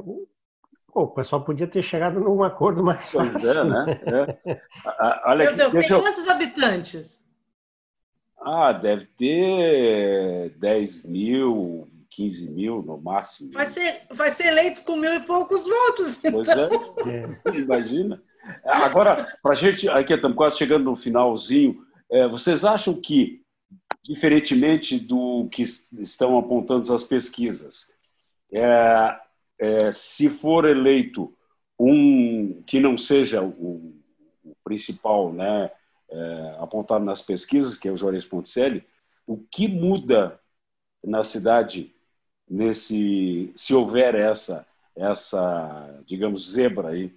Pô, 0.92 1.04
o 1.04 1.08
pessoal 1.08 1.42
podia 1.42 1.66
ter 1.66 1.82
chegado 1.82 2.20
num 2.20 2.44
acordo 2.44 2.84
mais 2.84 3.10
fácil. 3.10 3.40
Pois 3.40 3.44
é, 3.44 3.64
né? 3.64 4.00
É. 4.46 4.60
Olha 5.24 5.46
Meu 5.46 5.56
Deus, 5.56 5.72
tem 5.72 5.88
eu... 5.88 6.02
quantos 6.02 6.28
habitantes? 6.28 7.26
Ah, 8.38 8.72
deve 8.72 9.06
ter 9.06 10.50
10 10.58 11.06
mil, 11.06 11.88
15 12.10 12.50
mil 12.50 12.82
no 12.82 13.00
máximo. 13.00 13.52
Vai 13.52 13.64
ser, 13.64 14.02
vai 14.10 14.30
ser 14.30 14.48
eleito 14.48 14.82
com 14.82 14.96
mil 14.96 15.14
e 15.14 15.20
poucos 15.20 15.66
votos. 15.66 16.18
Pois 16.18 16.48
é, 16.48 16.68
é. 17.54 17.56
imagina. 17.56 18.22
Agora, 18.64 19.26
para 19.42 19.52
a 19.52 19.54
gente, 19.54 19.88
aqui 19.88 20.14
estamos 20.14 20.36
quase 20.36 20.56
chegando 20.56 20.84
no 20.84 20.96
finalzinho, 20.96 21.84
é, 22.10 22.26
vocês 22.28 22.64
acham 22.64 23.00
que, 23.00 23.42
diferentemente 24.02 24.98
do 24.98 25.48
que 25.50 25.62
estão 25.62 26.38
apontando 26.38 26.92
as 26.92 27.04
pesquisas, 27.04 27.92
é, 28.52 29.16
é, 29.58 29.92
se 29.92 30.28
for 30.28 30.64
eleito 30.64 31.32
um 31.78 32.62
que 32.66 32.80
não 32.80 32.98
seja 32.98 33.42
o, 33.42 33.94
o 34.44 34.56
principal, 34.64 35.32
né, 35.32 35.70
é, 36.10 36.56
apontado 36.60 37.04
nas 37.04 37.22
pesquisas, 37.22 37.78
que 37.78 37.88
é 37.88 37.92
o 37.92 37.96
Juarez 37.96 38.24
Ponticelli, 38.24 38.84
o 39.26 39.38
que 39.38 39.66
muda 39.68 40.38
na 41.02 41.24
cidade 41.24 41.94
nesse, 42.48 43.52
se 43.56 43.72
houver 43.74 44.14
essa, 44.14 44.66
essa, 44.94 46.02
digamos, 46.06 46.52
zebra 46.52 46.88
aí? 46.88 47.14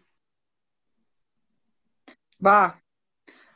Bah, 2.40 2.80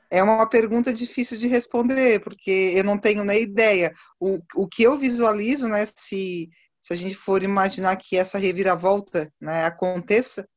é 0.09 0.23
uma 0.23 0.47
pergunta 0.49 0.93
difícil 0.93 1.37
de 1.37 1.47
responder, 1.47 2.21
porque 2.23 2.73
eu 2.75 2.83
não 2.83 2.97
tenho 2.99 3.23
nem 3.23 3.43
ideia. 3.43 3.93
O, 4.19 4.39
o 4.55 4.67
que 4.67 4.83
eu 4.83 4.97
visualizo, 4.97 5.67
né, 5.67 5.85
se 5.95 6.49
se 6.81 6.93
a 6.93 6.95
gente 6.95 7.15
for 7.15 7.43
imaginar 7.43 7.97
que 7.97 8.17
essa 8.17 8.37
reviravolta 8.37 9.31
né, 9.39 9.65
aconteça, 9.65 10.47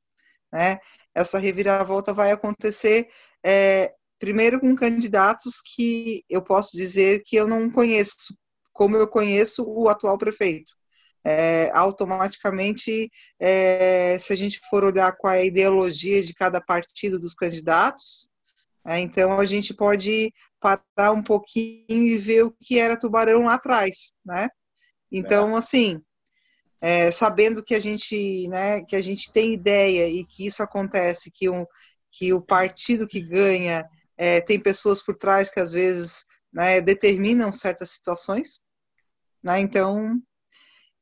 né, 0.52 0.78
essa 1.14 1.38
reviravolta 1.38 2.14
vai 2.14 2.32
acontecer 2.32 3.08
é, 3.44 3.92
primeiro 4.18 4.60
com 4.60 4.74
candidatos 4.74 5.60
que 5.60 6.24
eu 6.30 6.42
posso 6.42 6.76
dizer 6.76 7.22
que 7.26 7.36
eu 7.36 7.48
não 7.48 7.70
conheço, 7.70 8.16
como 8.72 8.96
eu 8.96 9.08
conheço 9.08 9.64
o 9.66 9.88
atual 9.88 10.16
prefeito. 10.18 10.72
É, 11.24 11.70
automaticamente, 11.72 13.08
é, 13.38 14.18
se 14.18 14.32
a 14.32 14.36
gente 14.36 14.60
for 14.68 14.82
olhar 14.82 15.12
qual 15.12 15.32
é 15.32 15.40
a 15.40 15.44
ideologia 15.44 16.20
de 16.22 16.34
cada 16.34 16.60
partido 16.60 17.18
dos 17.20 17.32
candidatos, 17.32 18.28
é, 18.84 18.98
então 18.98 19.38
a 19.38 19.46
gente 19.46 19.72
pode 19.72 20.32
parar 20.60 21.12
um 21.12 21.22
pouquinho 21.22 21.86
e 21.88 22.18
ver 22.18 22.44
o 22.44 22.56
que 22.60 22.78
era 22.78 22.98
Tubarão 22.98 23.42
lá 23.42 23.54
atrás, 23.54 24.14
né? 24.24 24.48
Então, 25.10 25.54
assim, 25.54 26.00
é, 26.80 27.12
sabendo 27.12 27.62
que 27.62 27.74
a 27.74 27.80
gente, 27.80 28.48
né, 28.48 28.82
que 28.82 28.96
a 28.96 29.00
gente 29.00 29.32
tem 29.32 29.54
ideia 29.54 30.08
e 30.08 30.24
que 30.24 30.46
isso 30.46 30.62
acontece, 30.62 31.30
que, 31.30 31.48
um, 31.48 31.64
que 32.10 32.32
o 32.32 32.40
partido 32.40 33.06
que 33.06 33.20
ganha 33.20 33.88
é, 34.16 34.40
tem 34.40 34.58
pessoas 34.58 35.00
por 35.00 35.16
trás 35.16 35.50
que 35.50 35.60
às 35.60 35.70
vezes 35.70 36.24
né, 36.52 36.80
determinam 36.80 37.52
certas 37.52 37.90
situações, 37.90 38.62
né? 39.42 39.60
Então 39.60 40.20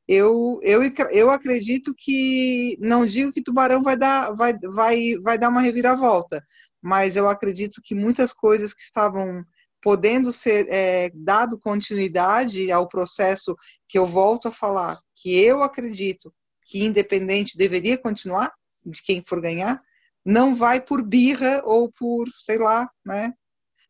eu, 0.07 0.59
eu, 0.63 0.81
eu 1.11 1.29
acredito 1.29 1.93
que 1.97 2.77
não 2.79 3.05
digo 3.05 3.31
que 3.31 3.43
Tubarão 3.43 3.81
vai 3.81 3.95
dar 3.95 4.33
vai, 4.33 4.57
vai, 4.59 5.15
vai 5.21 5.37
dar 5.37 5.49
uma 5.49 5.61
reviravolta, 5.61 6.43
mas 6.81 7.15
eu 7.15 7.29
acredito 7.29 7.81
que 7.83 7.95
muitas 7.95 8.33
coisas 8.33 8.73
que 8.73 8.81
estavam 8.81 9.43
podendo 9.81 10.31
ser 10.31 10.67
é, 10.69 11.11
dado 11.13 11.57
continuidade 11.57 12.71
ao 12.71 12.87
processo 12.87 13.55
que 13.87 13.97
eu 13.97 14.05
volto 14.05 14.47
a 14.47 14.51
falar, 14.51 14.99
que 15.15 15.35
eu 15.39 15.63
acredito 15.63 16.33
que 16.65 16.83
independente 16.83 17.57
deveria 17.57 17.97
continuar, 17.97 18.53
de 18.85 19.01
quem 19.03 19.23
for 19.25 19.41
ganhar, 19.41 19.81
não 20.23 20.55
vai 20.55 20.79
por 20.79 21.03
birra 21.03 21.61
ou 21.65 21.91
por, 21.91 22.27
sei 22.39 22.57
lá, 22.57 22.89
né? 23.05 23.33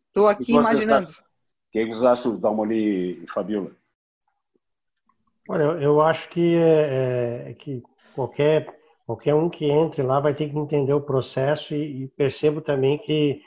Estou 0.07 0.27
aqui 0.27 0.53
imaginando. 0.53 1.11
O 1.11 1.71
que 1.71 1.85
vocês 1.85 2.03
acham, 2.03 2.37
Dalmoli 2.37 3.23
e 3.23 3.27
Fabiola? 3.27 3.75
Olha, 5.51 5.63
eu 5.83 5.99
acho 5.99 6.29
que, 6.29 6.55
é, 6.55 7.49
é, 7.49 7.53
que 7.55 7.83
qualquer, 8.15 8.73
qualquer 9.05 9.35
um 9.35 9.49
que 9.49 9.65
entre 9.65 10.01
lá 10.01 10.17
vai 10.21 10.33
ter 10.33 10.49
que 10.49 10.57
entender 10.57 10.93
o 10.93 11.01
processo 11.01 11.75
e, 11.75 12.03
e 12.03 12.07
percebo 12.07 12.61
também 12.61 12.97
que 12.97 13.41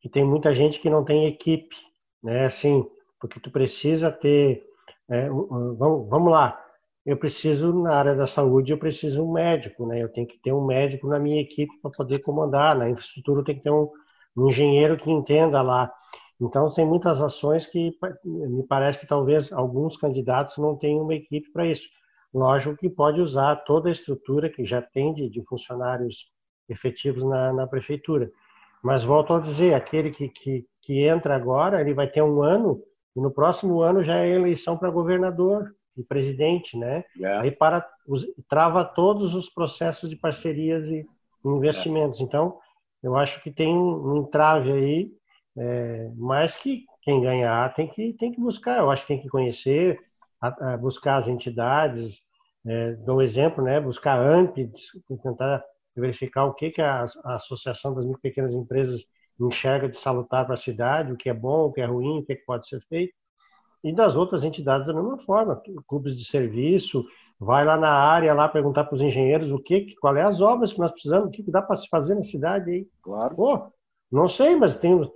que 0.00 0.08
tem 0.08 0.24
muita 0.24 0.54
gente 0.54 0.80
que 0.80 0.90
não 0.90 1.04
tem 1.04 1.26
equipe, 1.26 1.76
né? 2.22 2.46
Assim, 2.46 2.84
porque 3.20 3.40
tu 3.40 3.50
precisa 3.50 4.12
ter, 4.12 4.64
é, 5.10 5.28
vamos, 5.30 6.08
vamos 6.08 6.32
lá, 6.32 6.60
eu 7.06 7.16
preciso 7.16 7.72
na 7.72 7.96
área 7.96 8.14
da 8.14 8.26
saúde, 8.26 8.72
eu 8.72 8.78
preciso 8.78 9.24
um 9.24 9.32
médico, 9.32 9.86
né? 9.86 10.02
Eu 10.02 10.08
tenho 10.10 10.26
que 10.26 10.38
ter 10.42 10.52
um 10.52 10.66
médico 10.66 11.08
na 11.08 11.18
minha 11.18 11.42
equipe 11.42 11.72
para 11.82 11.90
poder 11.92 12.20
comandar, 12.20 12.76
na 12.76 12.90
infraestrutura 12.90 13.44
tem 13.44 13.56
que 13.56 13.62
ter 13.62 13.70
um, 13.70 13.90
um 14.36 14.48
engenheiro 14.48 14.96
que 14.98 15.10
entenda 15.10 15.62
lá. 15.62 15.92
Então, 16.40 16.72
tem 16.72 16.84
muitas 16.84 17.22
ações 17.22 17.66
que 17.66 17.92
me 18.24 18.62
parece 18.66 18.98
que 18.98 19.06
talvez 19.06 19.52
alguns 19.52 19.96
candidatos 19.96 20.58
não 20.58 20.76
tenham 20.76 21.02
uma 21.02 21.14
equipe 21.14 21.50
para 21.50 21.66
isso. 21.66 21.88
Lógico 22.34 22.76
que 22.76 22.90
pode 22.90 23.20
usar 23.20 23.56
toda 23.64 23.88
a 23.88 23.92
estrutura 23.92 24.50
que 24.50 24.64
já 24.64 24.82
tem 24.82 25.14
de, 25.14 25.30
de 25.30 25.42
funcionários 25.44 26.30
efetivos 26.68 27.22
na, 27.22 27.52
na 27.52 27.66
prefeitura. 27.66 28.30
Mas 28.82 29.02
volto 29.02 29.32
a 29.32 29.40
dizer, 29.40 29.74
aquele 29.74 30.10
que, 30.10 30.28
que, 30.28 30.66
que 30.82 31.06
entra 31.06 31.34
agora, 31.34 31.80
ele 31.80 31.94
vai 31.94 32.06
ter 32.06 32.22
um 32.22 32.42
ano 32.42 32.82
E 33.16 33.20
no 33.20 33.30
próximo 33.30 33.80
ano 33.80 34.04
já 34.04 34.18
é 34.18 34.28
eleição 34.28 34.76
para 34.76 34.90
governador 34.90 35.74
e 35.96 36.02
presidente, 36.04 36.76
né? 36.76 37.02
É. 37.18 37.38
Aí 37.38 37.50
para 37.50 37.88
os, 38.06 38.26
trava 38.46 38.84
todos 38.84 39.34
os 39.34 39.48
processos 39.48 40.10
de 40.10 40.16
parcerias 40.16 40.84
e 40.84 41.06
investimentos. 41.42 42.20
É. 42.20 42.22
Então, 42.22 42.58
eu 43.02 43.16
acho 43.16 43.42
que 43.42 43.50
tem 43.50 43.74
um 43.74 44.18
entrave 44.18 44.70
aí, 44.70 45.10
é, 45.56 46.10
mas 46.16 46.54
que 46.56 46.84
quem 47.02 47.20
ganhar 47.22 47.74
tem 47.74 47.88
que 47.88 48.12
tem 48.14 48.32
que 48.32 48.40
buscar. 48.40 48.78
Eu 48.78 48.90
acho 48.90 49.02
que 49.02 49.08
tem 49.08 49.22
que 49.22 49.28
conhecer, 49.28 49.98
a, 50.40 50.74
a 50.74 50.76
buscar 50.76 51.16
as 51.16 51.28
entidades. 51.28 52.20
É, 52.66 52.92
dou 52.94 53.18
um 53.18 53.22
exemplo, 53.22 53.62
né? 53.64 53.80
Buscar 53.80 54.18
a 54.18 54.36
AMP, 54.36 54.70
tentar 55.22 55.62
verificar 55.94 56.44
o 56.46 56.54
que 56.54 56.70
que 56.70 56.82
a, 56.82 57.06
a 57.24 57.36
Associação 57.36 57.94
das 57.94 58.04
Micro 58.04 58.20
Pequenas 58.20 58.52
Empresas 58.52 59.04
enxerga 59.40 59.88
de 59.88 59.98
salutar 59.98 60.44
para 60.46 60.54
a 60.54 60.58
cidade, 60.58 61.12
o 61.12 61.16
que 61.16 61.28
é 61.28 61.34
bom, 61.34 61.66
o 61.66 61.72
que 61.72 61.80
é 61.80 61.86
ruim, 61.86 62.20
o 62.20 62.24
que, 62.24 62.32
é 62.32 62.36
que 62.36 62.44
pode 62.44 62.68
ser 62.68 62.80
feito 62.88 63.14
e 63.86 63.92
das 63.92 64.16
outras 64.16 64.42
entidades 64.42 64.84
da 64.84 64.92
mesma 64.92 65.16
forma, 65.18 65.62
clubes 65.86 66.16
de 66.16 66.24
serviço, 66.24 67.04
vai 67.38 67.64
lá 67.64 67.76
na 67.76 67.90
área 67.90 68.34
lá 68.34 68.48
perguntar 68.48 68.82
para 68.84 68.96
os 68.96 69.00
engenheiros 69.00 69.52
o 69.52 69.60
que, 69.60 69.94
qual 70.00 70.16
é 70.16 70.22
as 70.22 70.40
obras 70.40 70.72
que 70.72 70.80
nós 70.80 70.90
precisamos, 70.90 71.28
o 71.28 71.30
que, 71.30 71.44
que 71.44 71.52
dá 71.52 71.62
para 71.62 71.76
se 71.76 71.88
fazer 71.88 72.16
na 72.16 72.22
cidade 72.22 72.68
aí. 72.68 72.88
Claro. 73.00 73.36
Pô, 73.36 73.72
não 74.10 74.28
sei, 74.28 74.56
mas 74.56 74.76
tem 74.76 75.08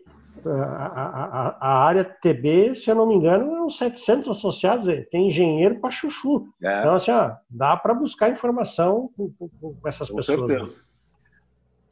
a, 0.46 0.86
a, 0.86 1.56
a, 1.60 1.84
área 1.84 2.04
TB, 2.04 2.76
se 2.76 2.90
eu 2.90 2.94
não 2.94 3.06
me 3.06 3.14
engano, 3.14 3.56
é 3.56 3.62
uns 3.62 3.78
700 3.78 4.28
associados, 4.28 4.86
tem 5.10 5.28
engenheiro 5.28 5.80
para 5.80 5.90
chuchu. 5.90 6.46
É. 6.62 6.80
Então, 6.80 6.94
assim, 6.94 7.10
ó, 7.10 7.32
dá 7.48 7.76
para 7.76 7.94
buscar 7.94 8.30
informação 8.30 9.10
com, 9.16 9.32
com, 9.38 9.48
com 9.74 9.88
essas 9.88 10.08
com 10.08 10.16
pessoas. 10.16 10.40
Com 10.40 10.48
certeza. 10.48 10.82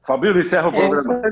Fabíola, 0.06 0.38
encerra 0.38 0.68
o 0.68 0.74
é, 0.74 0.78
programa. 0.78 1.22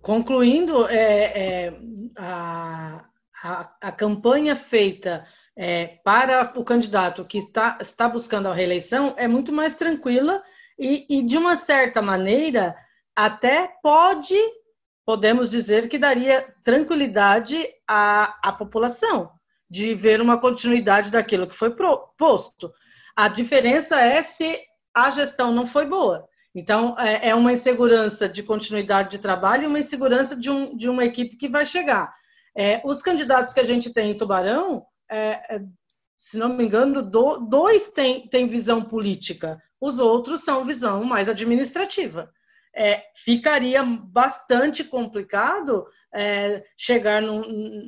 Concluindo, 0.00 0.86
é, 0.88 1.66
é, 1.66 1.74
a, 2.16 3.04
a, 3.42 3.70
a 3.80 3.92
campanha 3.92 4.56
feita 4.56 5.24
é, 5.56 5.98
para 6.02 6.52
o 6.56 6.64
candidato 6.64 7.24
que 7.24 7.50
tá, 7.50 7.78
está 7.80 8.08
buscando 8.08 8.48
a 8.48 8.54
reeleição 8.54 9.14
é 9.16 9.28
muito 9.28 9.52
mais 9.52 9.74
tranquila 9.74 10.42
e, 10.78 11.06
e, 11.08 11.22
de 11.22 11.38
uma 11.38 11.54
certa 11.54 12.02
maneira, 12.02 12.74
até 13.14 13.70
pode, 13.82 14.34
podemos 15.04 15.50
dizer 15.50 15.88
que 15.88 15.98
daria 15.98 16.44
tranquilidade 16.62 17.66
à, 17.88 18.38
à 18.42 18.52
população, 18.52 19.30
de 19.68 19.94
ver 19.94 20.20
uma 20.20 20.38
continuidade 20.38 21.10
daquilo 21.10 21.46
que 21.46 21.54
foi 21.54 21.70
proposto. 21.70 22.72
A 23.16 23.28
diferença 23.28 24.00
é 24.00 24.22
se 24.22 24.58
a 24.94 25.10
gestão 25.10 25.52
não 25.52 25.66
foi 25.66 25.86
boa. 25.86 26.26
Então, 26.54 26.94
é, 26.98 27.30
é 27.30 27.34
uma 27.34 27.52
insegurança 27.52 28.28
de 28.28 28.42
continuidade 28.42 29.10
de 29.10 29.18
trabalho 29.18 29.64
e 29.64 29.66
uma 29.66 29.80
insegurança 29.80 30.36
de, 30.36 30.48
um, 30.50 30.76
de 30.76 30.88
uma 30.88 31.04
equipe 31.04 31.36
que 31.36 31.48
vai 31.48 31.66
chegar. 31.66 32.12
É, 32.56 32.80
os 32.84 33.02
candidatos 33.02 33.52
que 33.52 33.58
a 33.58 33.64
gente 33.64 33.92
tem 33.92 34.12
em 34.12 34.16
Tubarão, 34.16 34.86
é, 35.10 35.56
é, 35.56 35.62
se 36.16 36.38
não 36.38 36.50
me 36.50 36.64
engano, 36.64 37.02
do, 37.02 37.38
dois 37.38 37.88
têm, 37.88 38.28
têm 38.28 38.46
visão 38.46 38.80
política, 38.82 39.60
os 39.80 39.98
outros 39.98 40.44
são 40.44 40.64
visão 40.64 41.02
mais 41.04 41.28
administrativa. 41.28 42.32
É, 42.76 43.04
ficaria 43.14 43.82
bastante 43.84 44.82
complicado 44.82 45.86
é, 46.14 46.64
chegar 46.76 47.20
no, 47.20 47.44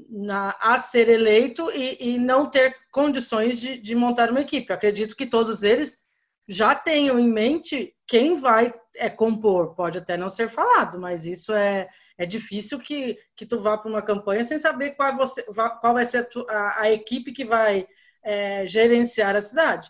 na, 0.09 0.57
a 0.61 0.79
ser 0.79 1.09
eleito 1.09 1.71
e, 1.73 2.15
e 2.15 2.19
não 2.19 2.51
ter 2.51 2.75
condições 2.91 3.61
de, 3.61 3.79
de, 3.79 3.95
montar 3.95 4.31
uma 4.31 4.41
equipe. 4.41 4.73
Acredito 4.73 5.17
que 5.17 5.27
todos 5.27 5.63
eles 5.63 6.05
já 6.49 6.75
tenham 6.75 7.19
em 7.19 7.29
mente 7.29 7.95
quem 8.07 8.39
vai 8.39 8.75
é, 8.97 9.09
compor. 9.09 9.75
Pode 9.75 9.99
até 9.99 10.17
não 10.17 10.29
ser 10.29 10.49
falado, 10.49 11.01
mas 11.01 11.25
isso 11.27 11.53
é, 11.53 11.89
é 12.19 12.27
difícil 12.27 12.79
que, 12.81 13.17
que 13.37 13.47
tu 13.47 13.61
vá 13.61 13.79
para 13.79 13.91
uma 13.91 14.03
campanha 14.03 14.43
sem 14.45 14.59
saber 14.59 14.97
qual, 14.97 15.17
você, 15.17 15.45
qual 15.81 15.95
vai 15.95 16.05
ser 16.05 16.19
a, 16.19 16.25
tu, 16.25 16.45
a, 16.49 16.83
a 16.83 16.93
equipe 16.93 17.33
que 17.33 17.45
vai 17.45 17.87
é, 18.25 18.67
gerenciar 18.67 19.37
a 19.37 19.41
cidade. 19.41 19.89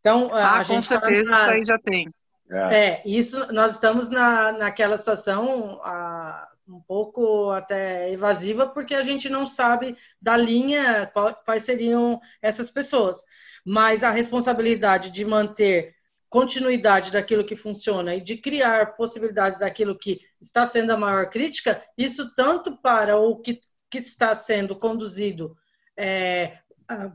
Então, 0.00 0.30
ah, 0.32 0.58
a 0.58 0.62
gente 0.62 0.88
tá 0.88 1.00
certeza, 1.00 1.30
nas, 1.30 1.42
isso 1.42 1.50
aí 1.50 1.64
já 1.64 1.78
tem. 1.78 2.06
É. 2.50 2.78
é, 2.78 3.02
isso 3.06 3.52
nós 3.52 3.72
estamos 3.72 4.10
na, 4.10 4.52
naquela 4.52 4.96
situação 4.96 5.80
a, 5.82 6.48
um 6.68 6.80
pouco 6.80 7.50
até 7.50 8.10
evasiva, 8.10 8.66
porque 8.66 8.94
a 8.94 9.02
gente 9.02 9.28
não 9.28 9.46
sabe 9.46 9.96
da 10.20 10.36
linha 10.36 11.10
qual, 11.12 11.34
quais 11.44 11.64
seriam 11.64 12.20
essas 12.40 12.70
pessoas. 12.70 13.22
Mas 13.64 14.04
a 14.04 14.10
responsabilidade 14.10 15.10
de 15.10 15.24
manter 15.24 15.94
continuidade 16.28 17.12
daquilo 17.12 17.44
que 17.44 17.54
funciona 17.54 18.14
e 18.14 18.20
de 18.20 18.36
criar 18.36 18.96
possibilidades 18.96 19.60
daquilo 19.60 19.96
que 19.96 20.20
está 20.40 20.66
sendo 20.66 20.92
a 20.92 20.96
maior 20.96 21.30
crítica, 21.30 21.80
isso 21.96 22.34
tanto 22.34 22.76
para 22.78 23.16
o 23.16 23.36
que, 23.40 23.60
que 23.88 23.98
está 23.98 24.34
sendo 24.34 24.74
conduzido 24.74 25.56
é, 25.96 26.58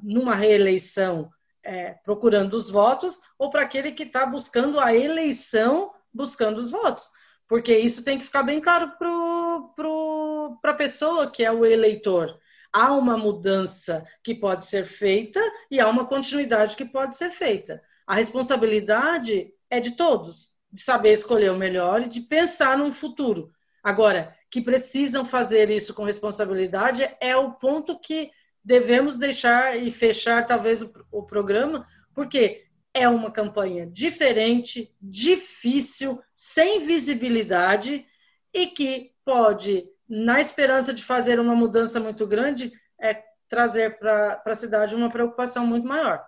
numa 0.01 0.33
reeleição 0.33 1.29
é, 1.69 1.99
procurando 2.03 2.55
os 2.55 2.71
votos, 2.71 3.21
ou 3.37 3.51
para 3.51 3.61
aquele 3.61 3.91
que 3.91 4.01
está 4.01 4.25
buscando 4.25 4.79
a 4.79 4.95
eleição 4.95 5.93
buscando 6.11 6.57
os 6.57 6.71
votos. 6.71 7.11
Porque 7.47 7.77
isso 7.77 8.03
tem 8.03 8.17
que 8.17 8.25
ficar 8.25 8.41
bem 8.41 8.59
claro 8.59 8.93
para 8.97 10.71
a 10.71 10.75
pessoa 10.75 11.29
que 11.29 11.45
é 11.45 11.51
o 11.51 11.63
eleitor. 11.63 12.39
Há 12.73 12.91
uma 12.93 13.15
mudança 13.15 14.03
que 14.23 14.33
pode 14.33 14.65
ser 14.65 14.83
feita 14.83 15.39
e 15.69 15.79
há 15.79 15.87
uma 15.87 16.05
continuidade 16.05 16.75
que 16.75 16.85
pode 16.85 17.15
ser 17.15 17.29
feita. 17.29 17.79
A 18.07 18.15
responsabilidade 18.15 19.53
é 19.69 19.79
de 19.79 19.91
todos, 19.91 20.55
de 20.71 20.81
saber 20.81 21.13
escolher 21.13 21.51
o 21.51 21.57
melhor 21.57 22.01
e 22.01 22.09
de 22.09 22.21
pensar 22.21 22.79
num 22.79 22.91
futuro. 22.91 23.51
Agora, 23.83 24.35
que 24.49 24.59
precisam 24.59 25.23
fazer 25.23 25.69
isso 25.69 25.93
com 25.93 26.03
responsabilidade 26.03 27.07
é 27.21 27.35
o 27.37 27.51
ponto 27.53 27.99
que 27.99 28.31
devemos 28.63 29.17
deixar 29.17 29.77
e 29.77 29.91
fechar 29.91 30.45
talvez 30.45 30.81
o, 30.81 30.91
o 31.11 31.23
programa, 31.23 31.87
porque 32.13 32.65
é 32.93 33.07
uma 33.07 33.31
campanha 33.31 33.85
diferente, 33.85 34.93
difícil, 35.01 36.21
sem 36.33 36.85
visibilidade 36.85 38.05
e 38.53 38.67
que 38.67 39.11
pode, 39.23 39.87
na 40.07 40.41
esperança 40.41 40.93
de 40.93 41.03
fazer 41.03 41.39
uma 41.39 41.55
mudança 41.55 41.99
muito 41.99 42.25
grande, 42.25 42.71
é, 42.99 43.23
trazer 43.47 43.97
para 43.99 44.41
a 44.45 44.55
cidade 44.55 44.95
uma 44.95 45.09
preocupação 45.09 45.65
muito 45.65 45.87
maior. 45.87 46.23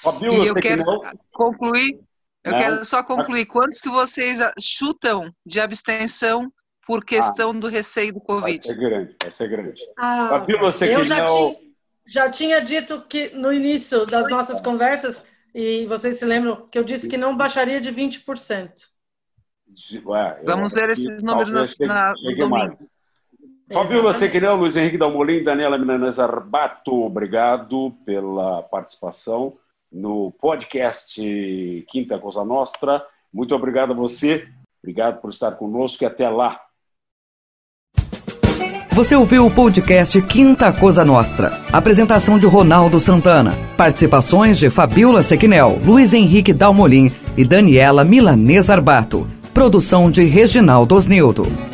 Fabiola, 0.00 0.44
e 0.44 0.48
eu 0.48 0.54
quero 0.54 0.84
não... 0.84 1.00
concluir, 1.32 2.00
eu 2.44 2.52
não. 2.52 2.58
quero 2.58 2.84
só 2.84 3.02
concluir. 3.02 3.46
Quantos 3.46 3.80
que 3.80 3.88
vocês 3.88 4.40
chutam 4.60 5.32
de 5.44 5.60
abstenção 5.60 6.52
por 6.92 7.06
questão 7.06 7.50
ah, 7.50 7.54
do 7.54 7.68
receio 7.68 8.12
do 8.12 8.20
Covid? 8.20 8.58
Vai 8.58 8.60
ser 8.60 8.74
grande, 8.74 9.16
vai 9.22 9.30
ser 9.30 9.48
grande. 9.48 9.82
Ah, 9.96 10.44
você 10.60 10.94
eu 10.94 11.02
já, 11.02 11.24
tinha, 11.24 11.56
já 12.06 12.30
tinha 12.30 12.60
dito 12.60 13.00
que 13.08 13.30
no 13.30 13.50
início 13.50 14.04
das 14.04 14.28
nossas 14.28 14.60
conversas, 14.60 15.24
e 15.54 15.86
vocês 15.86 16.18
se 16.18 16.24
lembram, 16.26 16.68
que 16.70 16.78
eu 16.78 16.84
disse 16.84 17.08
que 17.08 17.16
não 17.16 17.34
baixaria 17.34 17.80
de 17.80 17.90
20%. 17.90 18.70
Ué, 20.04 20.42
Vamos 20.44 20.74
ver 20.74 20.90
esses 20.90 21.22
números 21.22 21.78
na, 21.80 21.86
na, 21.86 22.12
no 22.12 22.36
domingo. 22.36 22.50
Mais. 22.50 22.94
Fabiola 23.72 24.14
Sequinel, 24.14 24.56
Luiz 24.56 24.76
Henrique 24.76 24.98
Dalmolin, 24.98 25.42
Daniela 25.42 25.78
Milanese 25.78 26.20
Arbato, 26.20 26.92
obrigado 27.04 27.96
pela 28.04 28.62
participação 28.64 29.56
no 29.90 30.30
podcast 30.32 31.18
Quinta 31.88 32.18
Cosa 32.18 32.44
Nostra. 32.44 33.02
Muito 33.32 33.54
obrigado 33.54 33.92
a 33.92 33.96
você, 33.96 34.46
obrigado 34.82 35.22
por 35.22 35.30
estar 35.30 35.52
conosco 35.52 36.04
e 36.04 36.06
até 36.06 36.28
lá. 36.28 36.60
Você 38.94 39.16
ouviu 39.16 39.46
o 39.46 39.50
podcast 39.50 40.20
Quinta 40.20 40.70
Cosa 40.70 41.02
Nostra. 41.02 41.58
Apresentação 41.72 42.38
de 42.38 42.46
Ronaldo 42.46 43.00
Santana. 43.00 43.56
Participações 43.74 44.58
de 44.58 44.68
Fabiola 44.68 45.22
Sequinel, 45.22 45.80
Luiz 45.82 46.12
Henrique 46.12 46.52
Dalmolin 46.52 47.10
e 47.34 47.42
Daniela 47.42 48.04
Milanesa 48.04 48.74
Arbato. 48.74 49.26
Produção 49.54 50.10
de 50.10 50.24
Reginaldo 50.24 50.94
Osnildo. 50.94 51.71